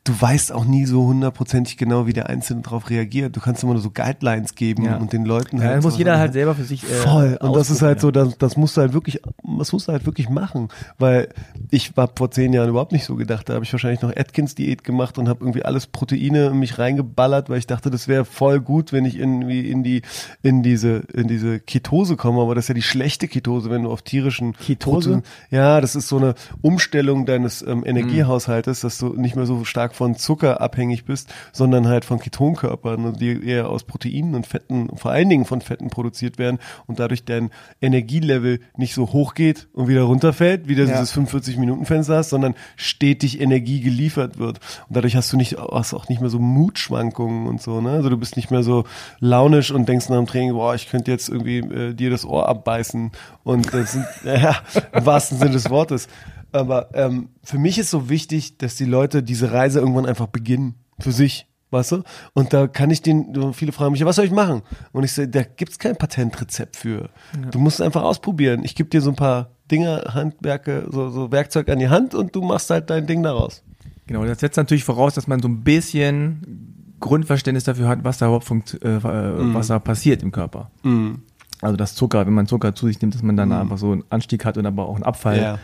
[0.04, 3.36] du weißt auch nie so hundertprozentig genau, wie der Einzelne darauf reagiert.
[3.36, 4.96] Du kannst immer nur so Guidelines geben ja.
[4.96, 5.68] und den Leuten halt.
[5.68, 6.82] Ja, dann muss jeder halt selber für sich.
[6.84, 7.38] Äh, voll.
[7.40, 9.20] Und das ist halt so, das, das musst du halt wirklich,
[9.58, 10.68] das musst du halt wirklich machen.
[10.98, 11.28] Weil
[11.70, 13.48] ich war vor zehn Jahren überhaupt nicht so gedacht.
[13.48, 17.50] Da habe ich wahrscheinlich noch Atkins-Diät gemacht und habe irgendwie alles Proteine in mich reingeballert,
[17.50, 20.02] weil ich dachte, das wäre voll gut, wenn ich irgendwie in die,
[20.42, 22.40] in diese, in diese Ketose komme.
[22.40, 25.10] Aber das ist ja die schlechte Ketose, wenn du auf tierischen Ketose.
[25.10, 29.64] Protein, ja, das ist so eine Umstellung deines ähm, Energiehaushaltes, dass du nicht mehr so
[29.64, 34.96] stark von Zucker abhängig bist, sondern halt von Ketonkörpern, die eher aus Proteinen und Fetten,
[34.96, 37.50] vor allen Dingen von Fetten produziert werden und dadurch dein
[37.82, 40.92] Energielevel nicht so hoch geht und wieder runterfällt, wie du ja.
[40.92, 44.60] dieses 45-Minuten-Fenster hast, sondern stetig Energie geliefert wird.
[44.88, 47.90] Und dadurch hast du nicht, hast auch nicht mehr so Mutschwankungen und so, ne?
[47.90, 48.84] Also du bist nicht mehr so
[49.18, 52.48] launisch und denkst nach dem Training, boah, ich könnte jetzt irgendwie äh, dir das Ohr
[52.48, 53.10] abbeißen
[53.42, 54.54] und das sind, ja,
[54.92, 56.06] im wahrsten Sinne des Wortes.
[56.52, 60.74] Aber ähm, für mich ist so wichtig, dass die Leute diese Reise irgendwann einfach beginnen.
[61.00, 61.46] Für sich.
[61.70, 62.02] Weißt du?
[62.32, 64.62] Und da kann ich den, viele fragen mich, was soll ich machen?
[64.92, 67.10] Und ich sage, da gibt's kein Patentrezept für.
[67.40, 67.50] Ja.
[67.50, 68.64] Du musst es einfach ausprobieren.
[68.64, 72.34] Ich gebe dir so ein paar Dinge, Handwerke, so, so Werkzeug an die Hand und
[72.34, 73.62] du machst halt dein Ding daraus.
[74.06, 78.26] Genau, das setzt natürlich voraus, dass man so ein bisschen Grundverständnis dafür hat, was da
[78.26, 79.54] überhaupt funkt, äh, mm.
[79.54, 80.70] was da passiert im Körper.
[80.82, 81.16] Mm.
[81.60, 83.52] Also das Zucker, wenn man Zucker zu sich nimmt, dass man dann mm.
[83.52, 85.38] einfach so einen Anstieg hat und aber auch einen Abfall.
[85.38, 85.58] Ja.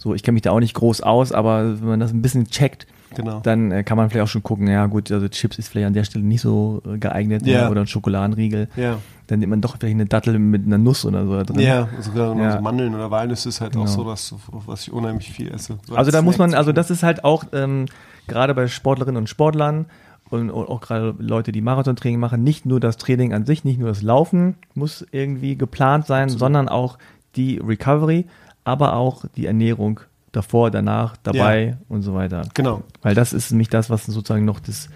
[0.00, 2.46] So, ich kenne mich da auch nicht groß aus, aber wenn man das ein bisschen
[2.48, 3.40] checkt, genau.
[3.40, 5.92] dann äh, kann man vielleicht auch schon gucken, ja gut, also Chips ist vielleicht an
[5.92, 7.68] der Stelle nicht so äh, geeignet ja.
[7.68, 8.68] oder ein Schokoladenriegel.
[8.76, 8.96] Ja.
[9.26, 11.60] Dann nimmt man doch vielleicht eine Dattel mit einer Nuss oder so da drin.
[11.60, 12.52] Ja, sogar ja.
[12.52, 13.84] so Mandeln oder Walnüsse ist halt genau.
[13.84, 15.78] auch so was, was ich unheimlich viel esse.
[15.86, 17.84] So also da muss man, also das ist halt auch ähm,
[18.26, 19.84] gerade bei Sportlerinnen und Sportlern
[20.30, 23.88] und, auch gerade Leute, die Marathontraining machen, nicht nur das Training an sich, nicht nur
[23.88, 26.40] das Laufen muss irgendwie geplant sein, Absolut.
[26.40, 26.96] sondern auch
[27.36, 28.26] die Recovery,
[28.64, 30.00] aber auch die Ernährung
[30.32, 31.76] davor, danach, dabei ja.
[31.88, 32.48] und so weiter.
[32.54, 32.82] Genau.
[33.02, 34.88] Weil das ist nämlich das, was sozusagen noch das,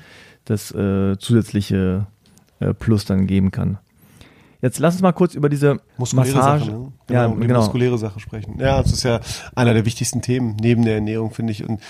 [0.45, 2.07] das äh, zusätzliche
[2.61, 3.79] äh, Plus dann geben kann.
[4.63, 6.93] Jetzt lass uns mal kurz über diese muskuläre Massage, Sache, ne?
[7.07, 7.59] genau, ja, die genau.
[7.61, 8.59] muskuläre Sache sprechen.
[8.59, 9.21] Ja, das ist ja
[9.55, 11.69] einer der wichtigsten Themen neben der Ernährung, finde ich.
[11.69, 11.83] Und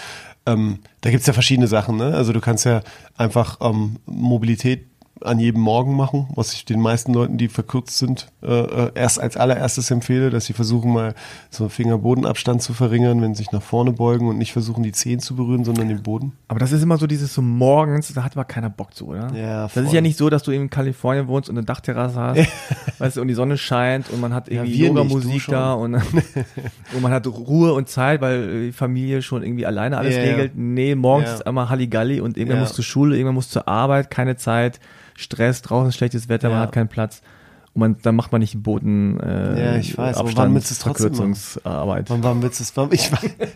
[0.45, 1.97] ähm, da gibt's ja verschiedene Sachen.
[1.97, 2.13] Ne?
[2.15, 2.81] Also du kannst ja
[3.17, 4.89] einfach ähm, Mobilität
[5.25, 9.21] an jedem Morgen machen, was ich den meisten Leuten, die verkürzt sind, äh, äh, erst
[9.21, 11.15] als allererstes empfehle, dass sie versuchen mal
[11.51, 15.21] so Fingerbodenabstand zu verringern, wenn sie sich nach vorne beugen und nicht versuchen, die Zehen
[15.21, 16.33] zu berühren, sondern den Boden.
[16.49, 19.33] Aber das ist immer so dieses so morgens, da hat aber keiner Bock zu, oder?
[19.35, 19.83] Ja, voll.
[19.83, 22.49] Das ist ja nicht so, dass du in Kalifornien wohnst und eine Dachterrasse hast,
[22.99, 25.95] weißt du, und die Sonne scheint und man hat irgendwie ja, Yoga-Musik da und,
[26.93, 30.25] und man hat Ruhe und Zeit, weil die Familie schon irgendwie alleine alles yeah.
[30.25, 30.53] regelt.
[30.57, 31.35] Nee, morgens yeah.
[31.37, 32.65] ist einmal Halligalli und irgendwann yeah.
[32.65, 34.81] musst du zur Schule, irgendwann musst du zur Arbeit, keine Zeit.
[35.15, 36.55] Stress, draußen schlechtes Wetter, ja.
[36.55, 37.23] man hat keinen Platz.
[37.73, 40.71] Und man, dann macht man nicht Boden äh, ja, ich weiß, Abstand, aber wann willst
[40.71, 42.11] du es trotzdem Verkürzungsarbeit.
[42.11, 43.31] Wann, wann willst du es, ich weiß.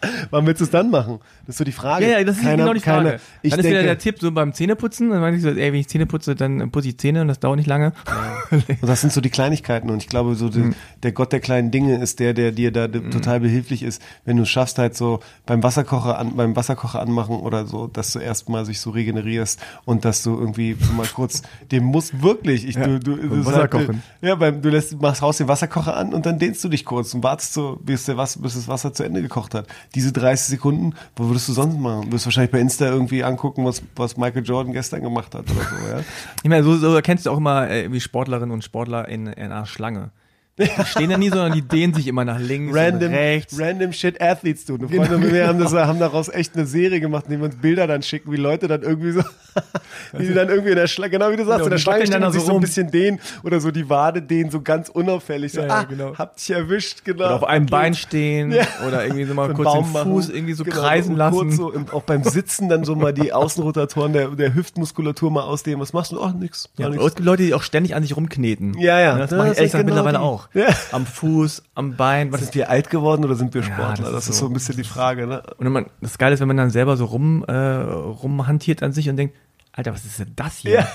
[0.30, 1.18] Wann willst du es dann machen?
[1.46, 2.04] Das ist so die Frage.
[2.04, 3.04] Ja, ja das ist keiner, genau die Frage.
[3.04, 5.10] Keine, ich dann ist denke, wieder der Tipp so beim Zähneputzen.
[5.10, 7.40] Dann meine ich so, ey, wenn ich Zähne putze, dann putze ich Zähne und das
[7.40, 7.92] dauert nicht lange.
[8.06, 8.58] Ja.
[8.80, 9.90] und das sind so die Kleinigkeiten.
[9.90, 10.74] Und ich glaube, so die, mhm.
[11.02, 13.10] der Gott der kleinen Dinge ist der, der dir da mhm.
[13.10, 17.36] total behilflich ist, wenn du es schaffst, halt so beim Wasserkocher an, beim Wasserkocher anmachen
[17.36, 21.84] oder so, dass du erstmal sich so regenerierst und dass du irgendwie mal kurz, dem
[21.84, 24.02] muss wirklich, ich, ja, du, du, halt, kochen.
[24.20, 27.14] Ja, beim, du lässt, machst, haust den Wasserkocher an und dann dehnst du dich kurz
[27.14, 29.66] und wartest so, bis, der Wasser, bis das Wasser zu Ende gekocht hat.
[29.94, 32.06] Diese 30 Sekunden wo würdest du sonst machen?
[32.06, 35.60] Du wirst wahrscheinlich bei Insta irgendwie angucken, was, was Michael Jordan gestern gemacht hat oder
[35.60, 36.00] so, ja?
[36.42, 39.52] Ich meine, so, so erkennst du auch immer äh, wie Sportlerinnen und Sportler in, in
[39.52, 40.10] einer Schlange.
[40.58, 43.58] Die stehen da nie, sondern die dehnen sich immer nach links random, und rechts.
[43.58, 44.74] Random Shit Athletes, du.
[44.74, 45.18] Eine genau.
[45.18, 48.02] mit mir haben, das, haben daraus echt eine Serie gemacht, indem wir uns Bilder dann
[48.02, 49.22] schicken, wie Leute dann irgendwie so,
[50.12, 52.06] wie die dann irgendwie in der Schlange, genau wie du sagst, genau, in der Schlange
[52.06, 54.88] stehen und sich so, so ein bisschen dehnen oder so die Wade dehnen, so ganz
[54.88, 55.52] unauffällig.
[55.52, 56.16] So, ja, ah, genau.
[56.16, 57.26] habt dich erwischt, genau.
[57.26, 57.70] Oder auf einem okay.
[57.70, 58.66] Bein stehen ja.
[58.86, 60.34] oder irgendwie so mal so kurz den Fuß machen.
[60.34, 61.52] irgendwie so genau, kreisen lassen.
[61.52, 65.80] So, auch beim Sitzen dann so mal die Außenrotatoren der, der Hüftmuskulatur mal ausdehnen.
[65.80, 66.20] Was machst du?
[66.20, 66.68] Oh, nix.
[66.76, 68.76] Ja, gibt Leute, die auch ständig an sich rumkneten.
[68.78, 69.18] Ja, ja.
[69.18, 70.47] Das, das mache ich ehrlich genau mittlerweile auch.
[70.92, 72.32] Am Fuß am Bein.
[72.32, 74.06] Was sind wir alt geworden oder sind wir Sportler?
[74.06, 75.26] Ja, das, das, ist so, ein bisschen die Frage.
[75.26, 75.42] Ne?
[75.58, 79.08] Und man, das Geile ist, wenn man dann selber so rum, äh, rumhantiert an sich
[79.08, 79.36] und denkt,
[79.72, 80.72] Alter, was ist denn das hier?
[80.72, 80.88] Ja.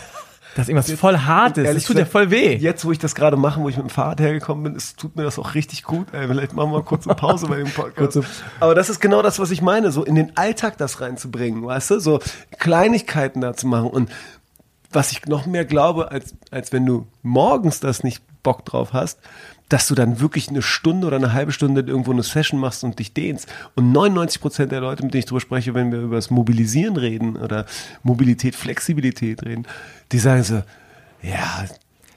[0.56, 1.74] Das ist irgendwas jetzt, voll Hartes.
[1.74, 2.56] Das tut ja voll weh.
[2.56, 5.16] Jetzt, wo ich das gerade mache, wo ich mit dem Fahrrad hergekommen bin, es tut
[5.16, 6.14] mir das auch richtig gut.
[6.14, 8.20] Ey, vielleicht machen wir mal kurz eine Pause bei dem Podcast.
[8.60, 11.92] Aber das ist genau das, was ich meine, so in den Alltag das reinzubringen, weißt
[11.92, 12.00] du?
[12.00, 12.20] So
[12.60, 13.90] Kleinigkeiten da zu machen.
[13.90, 14.12] Und
[14.92, 19.20] was ich noch mehr glaube, als, als wenn du morgens das nicht Bock drauf hast,
[19.70, 23.00] dass du dann wirklich eine Stunde oder eine halbe Stunde irgendwo eine Session machst und
[23.00, 23.48] dich dehnst.
[23.76, 26.98] Und 99 Prozent der Leute, mit denen ich drüber spreche, wenn wir über das Mobilisieren
[26.98, 27.66] reden oder
[28.04, 29.66] Mobilität, Flexibilität reden,
[30.12, 30.62] die sagen so,
[31.24, 31.66] ja,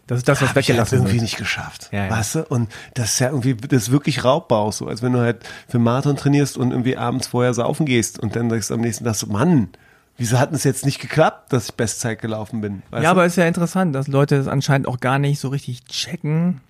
[0.07, 1.09] das ist das, was weggelassen wird.
[1.09, 1.89] irgendwie nicht geschafft.
[1.93, 2.11] Ja, ja.
[2.11, 2.45] Weißt du?
[2.45, 5.79] Und das ist ja irgendwie, das ist wirklich Raubbau, so als wenn du halt für
[5.79, 9.15] Marathon trainierst und irgendwie abends vorher saufen gehst und dann sagst du am nächsten Tag
[9.15, 9.71] so, Mann,
[10.17, 12.83] wieso hat es jetzt nicht geklappt, dass ich Bestzeit gelaufen bin?
[12.93, 13.09] ja, du?
[13.09, 16.61] aber ist ja interessant, dass Leute das anscheinend auch gar nicht so richtig checken,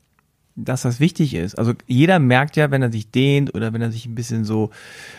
[0.57, 1.59] dass das wichtig ist.
[1.59, 4.71] Also jeder merkt ja, wenn er sich dehnt oder wenn er sich ein bisschen so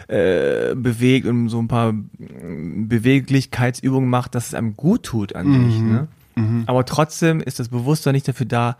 [0.07, 5.71] äh, bewegt und so ein paar Beweglichkeitsübungen macht, dass es einem gut tut an mhm.
[5.71, 5.81] sich.
[5.81, 6.07] Ne?
[6.35, 6.63] Mhm.
[6.65, 8.77] Aber trotzdem ist das Bewusstsein nicht dafür da,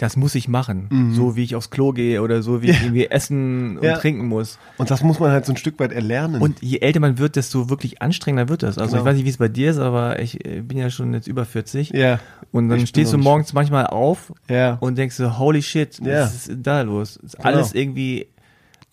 [0.00, 0.86] das muss ich machen.
[0.88, 1.14] Mhm.
[1.14, 3.98] So wie ich aufs Klo gehe oder so wie ich irgendwie essen und ja.
[3.98, 4.58] trinken muss.
[4.78, 6.40] Und das muss man halt so ein Stück weit erlernen.
[6.40, 8.78] Und je älter man wird, desto wirklich anstrengender wird das.
[8.78, 9.02] Also genau.
[9.02, 11.26] ich weiß nicht, wie es bei dir ist, aber ich äh, bin ja schon jetzt
[11.26, 11.90] über 40.
[11.90, 12.18] Ja.
[12.50, 14.78] Und dann ich stehst du morgens manchmal auf ja.
[14.80, 16.22] und denkst so, holy shit, ja.
[16.22, 17.16] was ist da los?
[17.16, 17.48] Ist genau.
[17.48, 18.28] alles irgendwie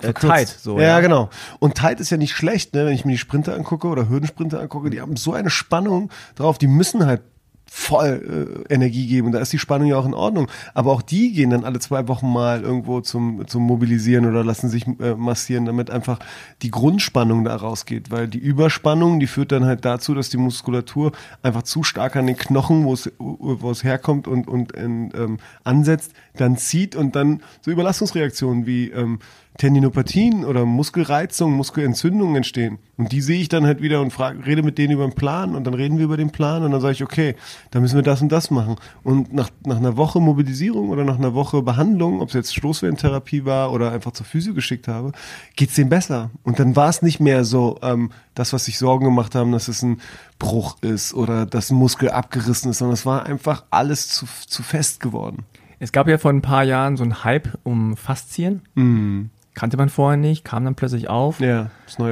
[0.02, 0.50] äh, tight.
[0.50, 1.30] So, ja, ja, genau.
[1.60, 2.86] Und tight ist ja nicht schlecht, ne?
[2.86, 6.58] wenn ich mir die Sprinter angucke oder Hürdensprinter angucke, die haben so eine Spannung drauf,
[6.58, 7.22] die müssen halt
[7.70, 9.32] voll äh, Energie geben.
[9.32, 10.48] Da ist die Spannung ja auch in Ordnung.
[10.74, 14.70] Aber auch die gehen dann alle zwei Wochen mal irgendwo zum, zum Mobilisieren oder lassen
[14.70, 16.20] sich äh, massieren, damit einfach
[16.62, 18.10] die Grundspannung da rausgeht.
[18.12, 21.12] Weil die Überspannung, die führt dann halt dazu, dass die Muskulatur
[21.44, 26.14] einfach zu stark an den Knochen, wo es, wo es herkommt und, und ähm, ansetzt,
[26.36, 29.20] dann zieht und dann so Überlastungsreaktionen wie ähm,
[29.58, 32.78] Tendinopathien oder Muskelreizungen, Muskelentzündungen entstehen.
[32.96, 35.56] Und die sehe ich dann halt wieder und frage, rede mit denen über den Plan
[35.56, 37.36] und dann reden wir über den Plan und dann sage ich, okay,
[37.72, 38.76] da müssen wir das und das machen.
[39.04, 43.46] Und nach, nach einer Woche Mobilisierung oder nach einer Woche Behandlung, ob es jetzt Stoßwellentherapie
[43.46, 45.12] war oder einfach zur Physio geschickt habe,
[45.56, 46.30] geht's denen besser.
[46.44, 49.68] Und dann war es nicht mehr so, ähm, das, was sich Sorgen gemacht haben, dass
[49.68, 50.00] es ein
[50.38, 54.62] Bruch ist oder dass ein Muskel abgerissen ist, sondern es war einfach alles zu, zu
[54.62, 55.46] fest geworden.
[55.80, 58.62] Es gab ja vor ein paar Jahren so einen Hype um Faszien.
[58.76, 61.40] Mhm kannte man vorher nicht, kam dann plötzlich auf.
[61.40, 61.72] Ja,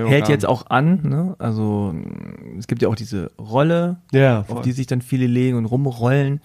[0.09, 1.35] Hält jetzt auch an, ne?
[1.37, 1.93] Also
[2.57, 6.41] es gibt ja auch diese Rolle, ja, auf die sich dann viele legen und rumrollen.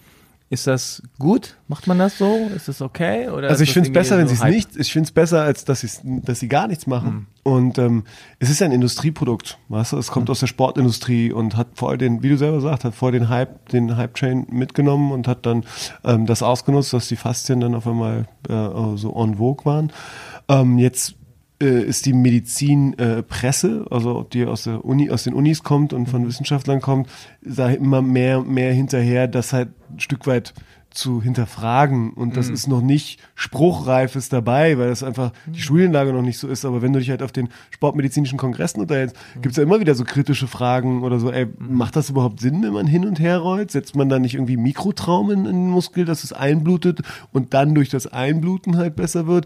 [0.51, 1.55] Ist das gut?
[1.69, 2.51] Macht man das so?
[2.53, 3.29] Ist das okay?
[3.29, 4.75] Oder also ich finde es besser, so wenn sie es nicht.
[4.75, 7.13] Ich finde es besser, als dass, dass sie gar nichts machen.
[7.13, 7.27] Mhm.
[7.43, 8.03] Und ähm,
[8.39, 9.97] es ist ein Industrieprodukt, weißt du?
[9.97, 10.31] Es kommt mhm.
[10.31, 13.69] aus der Sportindustrie und hat vor den, wie du selber sagst, hat vor den Hype,
[13.69, 15.63] den Hype-Chain mitgenommen und hat dann
[16.03, 19.93] ähm, das ausgenutzt, dass die Faszien dann auf einmal äh, so en vogue waren.
[20.49, 21.15] Ähm, jetzt
[21.61, 26.07] äh, ist die Medizinpresse, äh, also die aus der Uni, aus den Unis kommt und
[26.07, 26.27] von mhm.
[26.27, 27.09] Wissenschaftlern kommt,
[27.41, 30.53] da immer mehr, mehr hinterher, das halt ein Stück weit
[30.91, 32.11] zu hinterfragen.
[32.13, 32.53] Und das mhm.
[32.53, 35.55] ist noch nicht Spruchreifes dabei, weil das einfach die mhm.
[35.55, 36.65] Studienlage noch nicht so ist.
[36.65, 39.41] Aber wenn du dich halt auf den sportmedizinischen Kongressen unterhältst, mhm.
[39.41, 41.77] gibt es ja immer wieder so kritische Fragen oder so, ey, mhm.
[41.77, 43.71] macht das überhaupt Sinn, wenn man hin und her rollt?
[43.71, 47.01] Setzt man da nicht irgendwie Mikrotraumen in den Muskel, dass es einblutet
[47.31, 49.45] und dann durch das Einbluten halt besser wird?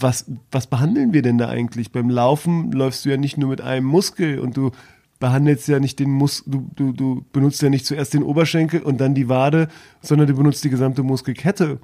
[0.00, 1.92] Was, was behandeln wir denn da eigentlich?
[1.92, 4.70] Beim Laufen läufst du ja nicht nur mit einem Muskel und du
[5.18, 9.00] behandelst ja nicht den Mus du, du, du benutzt ja nicht zuerst den Oberschenkel und
[9.00, 9.68] dann die Wade,
[10.00, 11.80] sondern du benutzt die gesamte Muskelkette.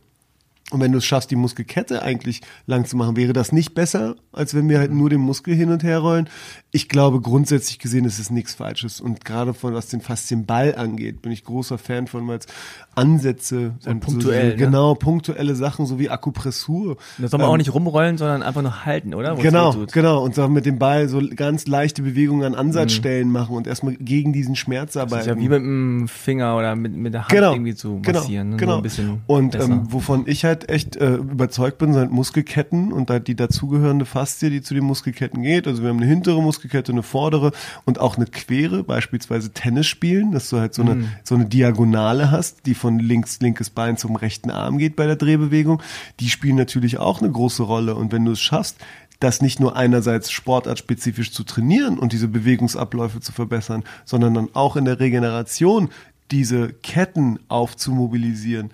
[0.70, 4.16] Und wenn du es schaffst, die Muskelkette eigentlich lang zu machen, wäre das nicht besser,
[4.32, 6.28] als wenn wir halt nur den Muskel hin und her rollen?
[6.70, 8.98] Ich glaube, grundsätzlich gesehen ist es nichts Falsches.
[8.98, 12.46] Und gerade von was den Faszienball angeht, bin ich großer Fan von, weil es
[12.94, 14.52] Ansätze und punktuell.
[14.52, 14.56] So, ne?
[14.56, 16.96] Genau, punktuelle Sachen, so wie Akupressur.
[17.18, 19.36] Das soll man ähm, auch nicht rumrollen, sondern einfach nur halten, oder?
[19.36, 20.24] Wo's genau, genau.
[20.24, 23.34] Und dann mit dem Ball so ganz leichte Bewegungen an Ansatzstellen mhm.
[23.34, 25.26] machen und erstmal gegen diesen Schmerz arbeiten.
[25.26, 28.00] Das ist ja wie mit dem Finger oder mit, mit der Hand genau, irgendwie zu
[28.00, 28.56] genau, massieren.
[28.56, 28.88] Genau, ne?
[28.88, 29.18] genau.
[29.28, 33.34] So und ähm, wovon ich halt echt äh, überzeugt bin, sind Muskelketten und halt die
[33.34, 35.66] dazugehörende Faszie, die zu den Muskelketten geht.
[35.66, 37.52] Also wir haben eine hintere Muskelkette, eine vordere
[37.84, 41.08] und auch eine quere, beispielsweise Tennis spielen, dass du halt so eine, mhm.
[41.24, 45.16] so eine Diagonale hast, die von links, linkes Bein zum rechten Arm geht bei der
[45.16, 45.82] Drehbewegung,
[46.20, 47.96] die spielen natürlich auch eine große Rolle.
[47.96, 48.76] Und wenn du es schaffst,
[49.20, 54.76] das nicht nur einerseits sportartspezifisch zu trainieren und diese Bewegungsabläufe zu verbessern, sondern dann auch
[54.76, 55.88] in der Regeneration
[56.30, 58.70] diese Ketten aufzumobilisieren,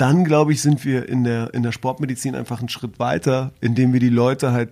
[0.00, 3.92] dann glaube ich, sind wir in der, in der Sportmedizin einfach einen Schritt weiter, indem
[3.92, 4.70] wir die Leute halt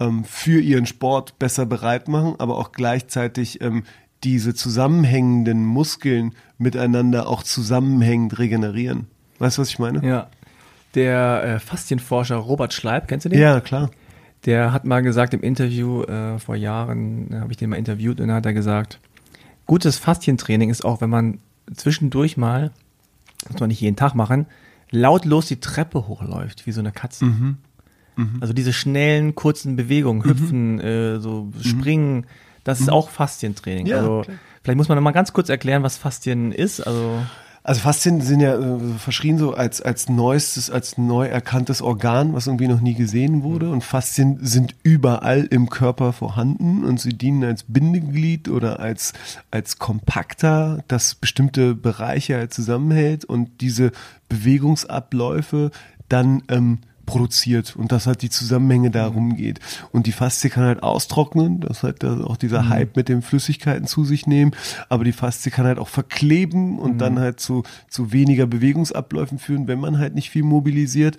[0.00, 3.84] ähm, für ihren Sport besser bereit machen, aber auch gleichzeitig ähm,
[4.24, 9.06] diese zusammenhängenden Muskeln miteinander auch zusammenhängend regenerieren.
[9.38, 10.06] Weißt du, was ich meine?
[10.06, 10.28] Ja.
[10.94, 13.40] Der äh, Faszienforscher Robert Schleib, kennst du den?
[13.40, 13.90] Ja, klar.
[14.44, 18.20] Der hat mal gesagt im Interview, äh, vor Jahren äh, habe ich den mal interviewt
[18.20, 18.98] und da hat er gesagt,
[19.66, 21.38] gutes Faszientraining ist auch, wenn man
[21.72, 22.72] zwischendurch mal,
[23.50, 24.46] muss man nicht jeden Tag machen,
[24.94, 27.26] lautlos die Treppe hochläuft, wie so eine Katze.
[27.26, 27.56] Mhm.
[28.16, 28.38] Mhm.
[28.40, 30.30] Also diese schnellen, kurzen Bewegungen, mhm.
[30.30, 31.62] hüpfen, äh, so mhm.
[31.62, 32.26] springen,
[32.62, 32.92] das ist mhm.
[32.92, 33.86] auch Faszientraining.
[33.86, 34.36] Ja, also klar.
[34.62, 36.80] vielleicht muss man noch mal ganz kurz erklären, was Faszien ist.
[36.80, 37.22] Also
[37.66, 42.46] also Faszien sind ja äh, verschrien so als, als neuestes, als neu erkanntes Organ, was
[42.46, 43.70] irgendwie noch nie gesehen wurde.
[43.70, 49.14] Und Faszien sind überall im Körper vorhanden und sie dienen als Bindeglied oder als,
[49.50, 53.92] als Kompakter, das bestimmte Bereiche halt zusammenhält und diese
[54.28, 55.70] Bewegungsabläufe
[56.10, 59.36] dann ähm, produziert und dass halt die Zusammenhänge darum mhm.
[59.36, 59.60] geht.
[59.92, 62.68] Und die Faszie kann halt austrocknen, das halt auch dieser mhm.
[62.70, 64.52] Hype mit den Flüssigkeiten zu sich nehmen,
[64.88, 66.98] aber die Faszie kann halt auch verkleben und mhm.
[66.98, 71.16] dann halt zu, zu weniger Bewegungsabläufen führen, wenn man halt nicht viel mobilisiert.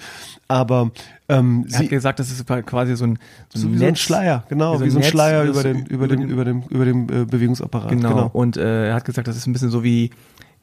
[0.48, 0.92] Aber
[1.28, 3.20] ähm, er hat gesagt, das ist quasi so ein,
[3.50, 5.86] so ein, so wie so ein Schleier, genau, wie so ein, Netz, Schleier über den,
[5.86, 7.90] über, den, über dem, über dem äh, Bewegungsapparat.
[7.90, 8.10] Genau.
[8.10, 8.30] genau.
[8.32, 10.12] Und äh, er hat gesagt, das ist ein bisschen so wie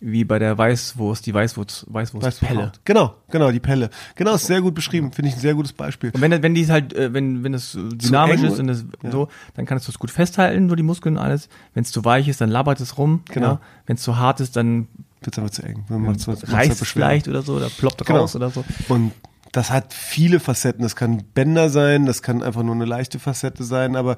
[0.02, 2.72] wie bei der Weißwurst, die Weißwurst, Weißwurstpelle.
[2.84, 3.88] Genau, genau, die Pelle.
[4.16, 6.10] Genau, ist sehr gut beschrieben, finde ich ein sehr gutes Beispiel.
[6.12, 9.10] Und wenn, wenn die halt, äh, wenn, wenn das dynamisch ist und das, ja.
[9.10, 11.48] so, dann kannst du es gut festhalten, so die Muskeln und alles.
[11.74, 13.22] Wenn es zu weich ist, dann labert es rum.
[13.30, 13.46] Genau.
[13.46, 13.60] Ja.
[13.86, 14.88] Wenn es zu hart ist, dann
[15.20, 15.84] wird es aber zu eng.
[15.88, 18.20] Wenn man ja, reißt es vielleicht oder so, oder ploppt genau.
[18.20, 18.64] raus oder so.
[18.88, 19.12] Und
[19.52, 20.82] das hat viele Facetten.
[20.82, 24.16] Das kann Bänder sein, das kann einfach nur eine leichte Facette sein, aber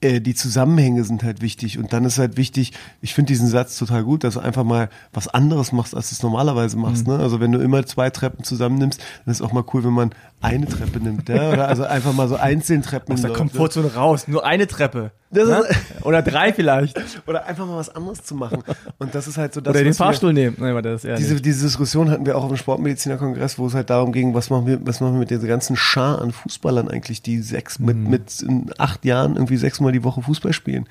[0.00, 1.78] äh, die Zusammenhänge sind halt wichtig.
[1.78, 4.88] Und dann ist halt wichtig, ich finde diesen Satz total gut, dass du einfach mal
[5.12, 7.06] was anderes machst, als du es normalerweise machst.
[7.06, 7.14] Mhm.
[7.14, 7.18] Ne?
[7.20, 10.10] Also wenn du immer zwei Treppen zusammennimmst, dann ist auch mal cool, wenn man
[10.44, 14.28] eine Treppe nimmt, ja, oder also einfach mal so einzeln Treppen Aus der Komfortzone raus,
[14.28, 15.12] nur eine Treppe.
[15.30, 15.64] Ne?
[16.02, 16.96] oder drei vielleicht.
[17.26, 18.62] Oder einfach mal was anderes zu machen.
[18.98, 19.74] Und das ist halt so das.
[19.74, 20.56] Oder den Fahrstuhl wir, nehmen.
[20.60, 23.90] Nein, das ist diese, diese Diskussion hatten wir auch auf dem Sportmedizinerkongress, wo es halt
[23.90, 27.20] darum ging, was machen wir, was machen wir mit dieser ganzen Schar an Fußballern eigentlich,
[27.20, 28.10] die sechs, mit, mhm.
[28.10, 28.44] mit
[28.78, 30.86] acht Jahren irgendwie sechsmal die Woche Fußball spielen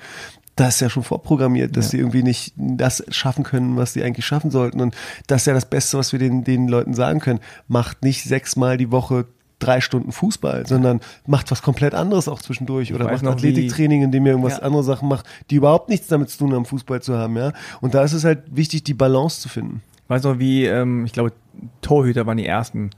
[0.56, 1.90] das ist ja schon vorprogrammiert, dass ja.
[1.92, 4.80] sie irgendwie nicht das schaffen können, was sie eigentlich schaffen sollten.
[4.80, 4.94] Und
[5.26, 7.40] das ist ja das Beste, was wir den, den Leuten sagen können.
[7.66, 9.26] Macht nicht sechsmal die Woche
[9.64, 14.32] drei Stunden Fußball, sondern macht was komplett anderes auch zwischendurch oder macht Athletiktraining, indem ihr
[14.32, 14.62] irgendwas ja.
[14.62, 17.52] andere Sachen macht, die überhaupt nichts damit zu tun haben, Fußball zu haben, ja.
[17.80, 19.82] Und da ist es halt wichtig, die Balance zu finden.
[20.04, 21.32] Ich weiß noch, wie, ähm, ich glaube,
[21.80, 22.90] Torhüter waren die ersten.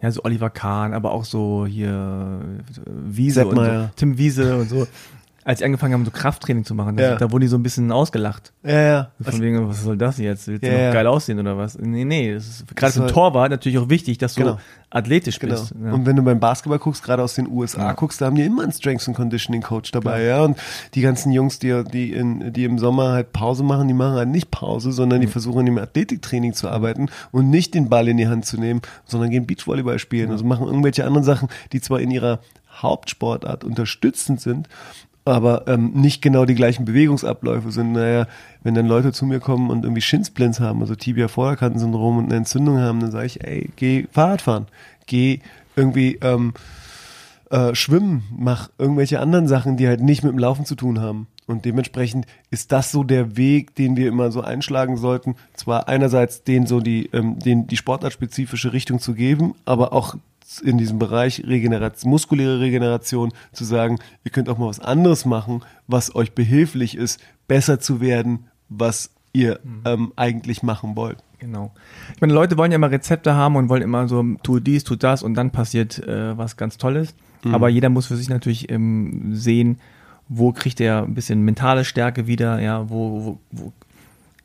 [0.00, 2.40] Ja, so Oliver Kahn, aber auch so hier
[2.86, 4.86] Wiese und so, Tim Wiese und so
[5.44, 7.16] als sie angefangen haben, so Krafttraining zu machen, ja.
[7.16, 8.52] da wurden die so ein bisschen ausgelacht.
[8.64, 9.10] Ja, ja.
[9.22, 10.46] Von was, wegen, was soll das jetzt?
[10.46, 11.78] Willst du ja, noch geil aussehen oder was?
[11.78, 14.58] Nee, nee, ist gerade für ein Torwart natürlich auch wichtig, dass du genau.
[14.90, 15.54] athletisch genau.
[15.54, 15.74] bist.
[15.82, 15.92] Ja.
[15.92, 17.92] Und wenn du beim Basketball guckst, gerade aus den USA ja.
[17.92, 20.42] guckst, da haben die immer einen Strengths and Conditioning Coach dabei, ja.
[20.42, 20.58] Und
[20.94, 24.28] die ganzen Jungs, die, die, in, die im Sommer halt Pause machen, die machen halt
[24.28, 25.32] nicht Pause, sondern die mhm.
[25.32, 29.30] versuchen im Athletiktraining zu arbeiten und nicht den Ball in die Hand zu nehmen, sondern
[29.30, 30.30] gehen Beachvolleyball spielen.
[30.30, 32.40] Also machen irgendwelche anderen Sachen, die zwar in ihrer
[32.82, 34.68] Hauptsportart unterstützend sind,
[35.28, 37.92] aber ähm, nicht genau die gleichen Bewegungsabläufe sind.
[37.92, 38.26] Naja,
[38.62, 42.78] wenn dann Leute zu mir kommen und irgendwie Shinsplints haben, also Tibia-Vorderkantensyndrom und eine Entzündung
[42.78, 44.66] haben, dann sage ich, ey, geh Fahrrad fahren,
[45.06, 45.40] geh
[45.76, 46.54] irgendwie ähm,
[47.50, 51.28] äh, schwimmen, mach irgendwelche anderen Sachen, die halt nicht mit dem Laufen zu tun haben.
[51.46, 55.34] Und dementsprechend ist das so der Weg, den wir immer so einschlagen sollten.
[55.54, 60.16] Zwar einerseits den so die, ähm, den, die sportartspezifische Richtung zu geben, aber auch
[60.62, 65.62] in diesem Bereich Regeneration, muskuläre Regeneration zu sagen, ihr könnt auch mal was anderes machen,
[65.86, 69.82] was euch behilflich ist, besser zu werden, was ihr mhm.
[69.84, 71.18] ähm, eigentlich machen wollt.
[71.38, 71.72] Genau.
[72.14, 74.96] Ich meine, Leute wollen ja immer Rezepte haben und wollen immer so, tu dies, tu
[74.96, 77.14] das und dann passiert äh, was ganz Tolles.
[77.44, 77.54] Mhm.
[77.54, 79.78] Aber jeder muss für sich natürlich ähm, sehen,
[80.28, 83.72] wo kriegt er ein bisschen mentale Stärke wieder, ja, wo, wo, wo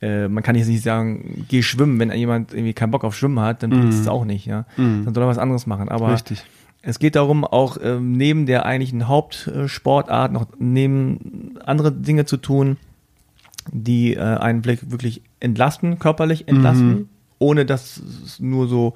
[0.04, 3.40] äh, man kann jetzt nicht sagen, geh schwimmen, wenn jemand irgendwie keinen Bock auf Schwimmen
[3.40, 4.08] hat, dann bringt es mm.
[4.08, 4.66] auch nicht, ja.
[4.76, 5.04] Mm.
[5.04, 5.88] Dann soll er was anderes machen.
[5.88, 6.44] Aber Richtig.
[6.82, 12.76] es geht darum, auch ähm, neben der eigentlichen Hauptsportart noch neben andere Dinge zu tun,
[13.72, 17.08] die äh, einen Blick wirklich entlasten, körperlich entlasten, mhm.
[17.38, 18.92] ohne dass es nur so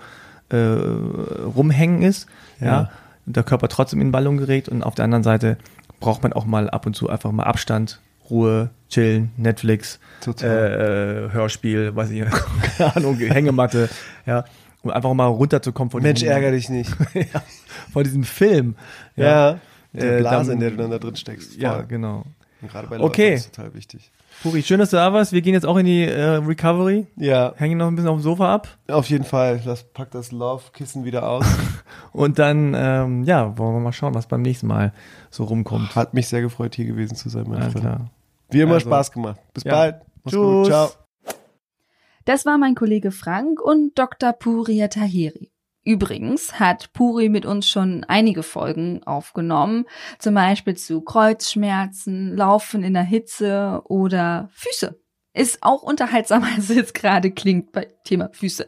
[0.50, 2.28] äh, rumhängen ist,
[2.60, 2.66] ja.
[2.66, 2.90] ja.
[3.24, 5.58] Der Körper trotzdem in Ballung gerät und auf der anderen Seite
[6.00, 8.00] braucht man auch mal ab und zu einfach mal Abstand,
[8.30, 12.24] Ruhe, chillen, Netflix, äh, äh, Hörspiel, weiß ich,
[12.76, 13.88] keine Ahnung, Hängematte,
[14.26, 14.44] ja,
[14.82, 16.90] um einfach mal runterzukommen von Mensch, diesem, ärger dich nicht.
[17.14, 17.42] ja,
[17.92, 18.76] von diesem Film.
[19.16, 19.60] Ja, ja
[19.94, 21.54] äh, Blase, dann, in der du dann da drin steckst.
[21.54, 21.62] Voll.
[21.62, 22.24] Ja, genau.
[22.60, 23.34] Und gerade bei Leuten okay.
[23.34, 24.10] ist total wichtig.
[24.42, 25.32] Puri, schön, dass du da warst.
[25.32, 27.06] Wir gehen jetzt auch in die äh, Recovery.
[27.16, 27.54] Ja.
[27.56, 28.68] Hängen noch ein bisschen auf dem Sofa ab.
[28.88, 29.60] Auf jeden Fall.
[29.64, 31.44] Lass, pack das Love-Kissen wieder aus.
[32.12, 34.92] Und dann, ähm, ja, wollen wir mal schauen, was beim nächsten Mal
[35.30, 35.94] so rumkommt.
[35.96, 37.80] Hat mich sehr gefreut, hier gewesen zu sein, mein Freund.
[37.80, 38.10] Klar.
[38.50, 39.40] Wie immer also, Spaß gemacht.
[39.52, 39.72] Bis ja.
[39.72, 39.96] bald.
[40.24, 40.40] Mach's Tschüss.
[40.40, 40.66] gut.
[40.66, 40.90] Ciao.
[42.24, 44.32] Das war mein Kollege Frank und Dr.
[44.32, 45.50] Puria Tahiri.
[45.84, 49.86] Übrigens hat Puri mit uns schon einige Folgen aufgenommen,
[50.18, 55.00] zum Beispiel zu Kreuzschmerzen, Laufen in der Hitze oder Füße.
[55.32, 58.66] Ist auch unterhaltsamer, als es jetzt gerade klingt bei Thema Füße.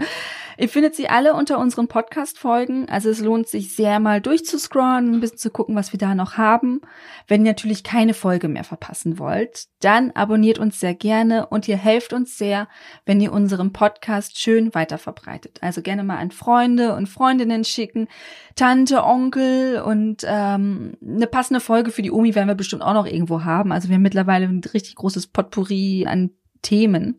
[0.61, 2.87] Ihr findet sie alle unter unseren Podcast-Folgen.
[2.91, 6.37] Also es lohnt sich sehr mal durchzuscrollen, ein bisschen zu gucken, was wir da noch
[6.37, 6.83] haben.
[7.27, 11.79] Wenn ihr natürlich keine Folge mehr verpassen wollt, dann abonniert uns sehr gerne und ihr
[11.79, 12.69] helft uns sehr,
[13.07, 15.61] wenn ihr unseren Podcast schön weiterverbreitet.
[15.63, 18.07] Also gerne mal an Freunde und Freundinnen schicken,
[18.55, 23.07] Tante, Onkel und ähm, eine passende Folge für die Omi werden wir bestimmt auch noch
[23.07, 23.73] irgendwo haben.
[23.73, 27.19] Also wir haben mittlerweile ein richtig großes Potpourri an Themen.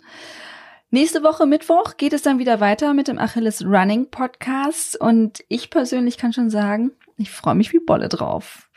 [0.93, 5.69] Nächste Woche Mittwoch geht es dann wieder weiter mit dem Achilles Running Podcast und ich
[5.69, 8.69] persönlich kann schon sagen, ich freue mich wie Bolle drauf.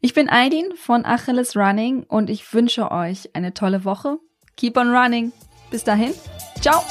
[0.00, 4.18] Ich bin Aidin von Achilles Running und ich wünsche euch eine tolle Woche.
[4.56, 5.30] Keep on running.
[5.70, 6.12] Bis dahin.
[6.60, 6.82] Ciao.